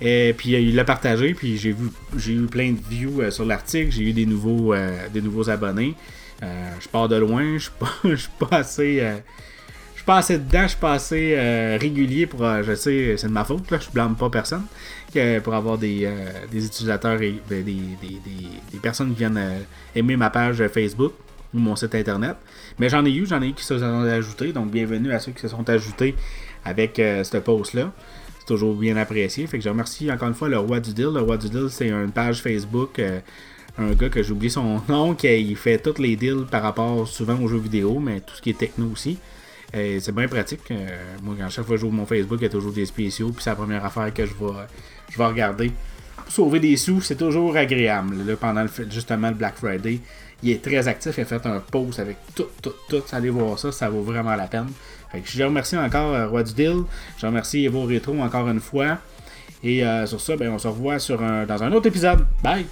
Et 0.00 0.32
puis 0.36 0.50
il 0.50 0.76
l'a 0.76 0.84
partagé, 0.84 1.34
puis 1.34 1.56
j'ai 1.56 1.72
vu 1.72 1.88
j'ai 2.16 2.32
eu 2.32 2.46
plein 2.46 2.72
de 2.72 2.78
views 2.88 3.20
euh, 3.20 3.30
sur 3.30 3.44
l'article, 3.44 3.90
j'ai 3.90 4.04
eu 4.04 4.12
des 4.12 4.26
nouveaux 4.26 4.72
euh, 4.72 4.96
des 5.12 5.20
nouveaux 5.20 5.50
abonnés. 5.50 5.94
Euh, 6.42 6.70
je 6.80 6.88
pars 6.88 7.08
de 7.08 7.16
loin, 7.16 7.54
je 7.54 7.64
suis 7.64 7.72
pas, 7.78 7.92
suis 8.16 8.30
pas 8.38 8.58
assez 8.58 9.00
je 9.00 9.96
suis 9.96 10.04
pas 10.04 10.18
assez 10.18 10.38
dedans, 10.38 10.62
je 10.62 10.68
suis 10.68 10.78
pas 10.78 10.92
assez 10.92 11.76
régulier 11.80 12.26
pour 12.26 12.46
je 12.62 12.74
sais 12.76 13.16
c'est 13.16 13.26
de 13.26 13.32
ma 13.32 13.44
faute 13.44 13.70
là, 13.72 13.78
je 13.80 13.90
blâme 13.90 14.14
pas 14.14 14.30
personne 14.30 14.62
pour 15.42 15.54
avoir 15.54 15.78
des, 15.78 16.08
utilisateurs 16.52 17.20
et 17.20 17.34
ben, 17.50 17.64
des, 17.64 17.72
des, 17.72 18.20
des, 18.72 18.78
personnes 18.80 19.10
qui 19.10 19.18
viennent 19.18 19.40
aimer 19.96 20.16
ma 20.16 20.30
page 20.30 20.64
Facebook 20.68 21.12
ou 21.52 21.58
mon 21.58 21.74
site 21.74 21.96
internet. 21.96 22.36
Mais 22.78 22.88
j'en 22.88 23.04
ai 23.04 23.10
eu, 23.10 23.26
j'en 23.26 23.42
ai 23.42 23.48
eu 23.48 23.52
qui 23.52 23.64
se 23.64 23.78
sont 23.78 24.02
ajoutés, 24.04 24.52
donc 24.52 24.70
bienvenue 24.70 25.12
à 25.12 25.18
ceux 25.18 25.32
qui 25.32 25.40
se 25.40 25.48
sont 25.48 25.68
ajoutés 25.68 26.14
avec 26.64 26.92
ce 26.98 27.36
post 27.38 27.74
là 27.74 27.92
toujours 28.48 28.74
bien 28.74 28.96
apprécié. 28.96 29.46
Fait 29.46 29.58
que 29.58 29.64
je 29.64 29.68
remercie 29.68 30.10
encore 30.10 30.28
une 30.28 30.34
fois 30.34 30.48
le 30.48 30.58
roi 30.58 30.80
du 30.80 30.92
deal. 30.92 31.10
Le 31.14 31.20
roi 31.20 31.36
du 31.36 31.48
deal, 31.48 31.68
c'est 31.70 31.88
une 31.88 32.10
page 32.10 32.42
Facebook. 32.42 32.98
Euh, 32.98 33.20
un 33.78 33.92
gars 33.92 34.08
que 34.08 34.22
j'oublie 34.22 34.50
son 34.50 34.80
nom, 34.88 35.14
qui 35.14 35.54
fait 35.54 35.78
tous 35.78 36.00
les 36.00 36.16
deals 36.16 36.46
par 36.50 36.62
rapport 36.62 37.06
souvent 37.06 37.38
aux 37.40 37.46
jeux 37.46 37.58
vidéo, 37.58 38.00
mais 38.00 38.20
tout 38.20 38.34
ce 38.34 38.42
qui 38.42 38.50
est 38.50 38.58
techno 38.58 38.90
aussi. 38.92 39.18
c'est 39.72 40.12
bien 40.12 40.26
pratique. 40.26 40.70
Euh, 40.70 40.88
moi, 41.22 41.36
à 41.44 41.48
chaque 41.48 41.64
fois 41.64 41.76
que 41.76 41.80
joue 41.82 41.90
mon 41.90 42.06
Facebook, 42.06 42.38
il 42.40 42.44
y 42.44 42.46
a 42.46 42.50
toujours 42.50 42.72
des 42.72 42.86
spéciaux. 42.86 43.30
Puis 43.30 43.44
c'est 43.44 43.50
la 43.50 43.56
première 43.56 43.84
affaire 43.84 44.12
que 44.12 44.26
je 44.26 44.32
vais, 44.32 44.52
je 45.10 45.22
regarder. 45.22 45.70
sauver 46.28 46.58
des 46.58 46.76
sous, 46.76 47.00
c'est 47.02 47.16
toujours 47.16 47.56
agréable. 47.56 48.36
Pendant 48.40 48.62
le, 48.62 48.70
justement 48.90 49.28
le 49.28 49.34
Black 49.34 49.56
Friday, 49.56 50.00
il 50.42 50.50
est 50.50 50.62
très 50.62 50.88
actif. 50.88 51.16
Il 51.18 51.20
a 51.20 51.24
fait 51.24 51.46
un 51.46 51.60
post 51.60 52.00
avec 52.00 52.16
tout, 52.34 52.46
tout, 52.60 52.74
tout. 52.88 53.02
Allez 53.12 53.30
voir 53.30 53.58
ça, 53.58 53.70
ça 53.70 53.88
vaut 53.88 54.02
vraiment 54.02 54.34
la 54.34 54.46
peine. 54.46 54.68
Je 55.24 55.42
remercie 55.42 55.76
encore 55.76 56.14
euh, 56.14 56.26
Roi 56.28 56.42
du 56.42 56.54
Deal. 56.54 56.82
Je 57.18 57.26
remercie 57.26 57.64
Evo 57.64 57.82
Retro 57.82 58.20
encore 58.20 58.48
une 58.48 58.60
fois. 58.60 58.98
Et 59.62 59.84
euh, 59.84 60.06
sur 60.06 60.20
ça, 60.20 60.36
ben, 60.36 60.50
on 60.50 60.58
se 60.58 60.68
revoit 60.68 60.98
sur 60.98 61.18
dans 61.18 61.62
un 61.62 61.72
autre 61.72 61.86
épisode. 61.86 62.24
Bye! 62.42 62.66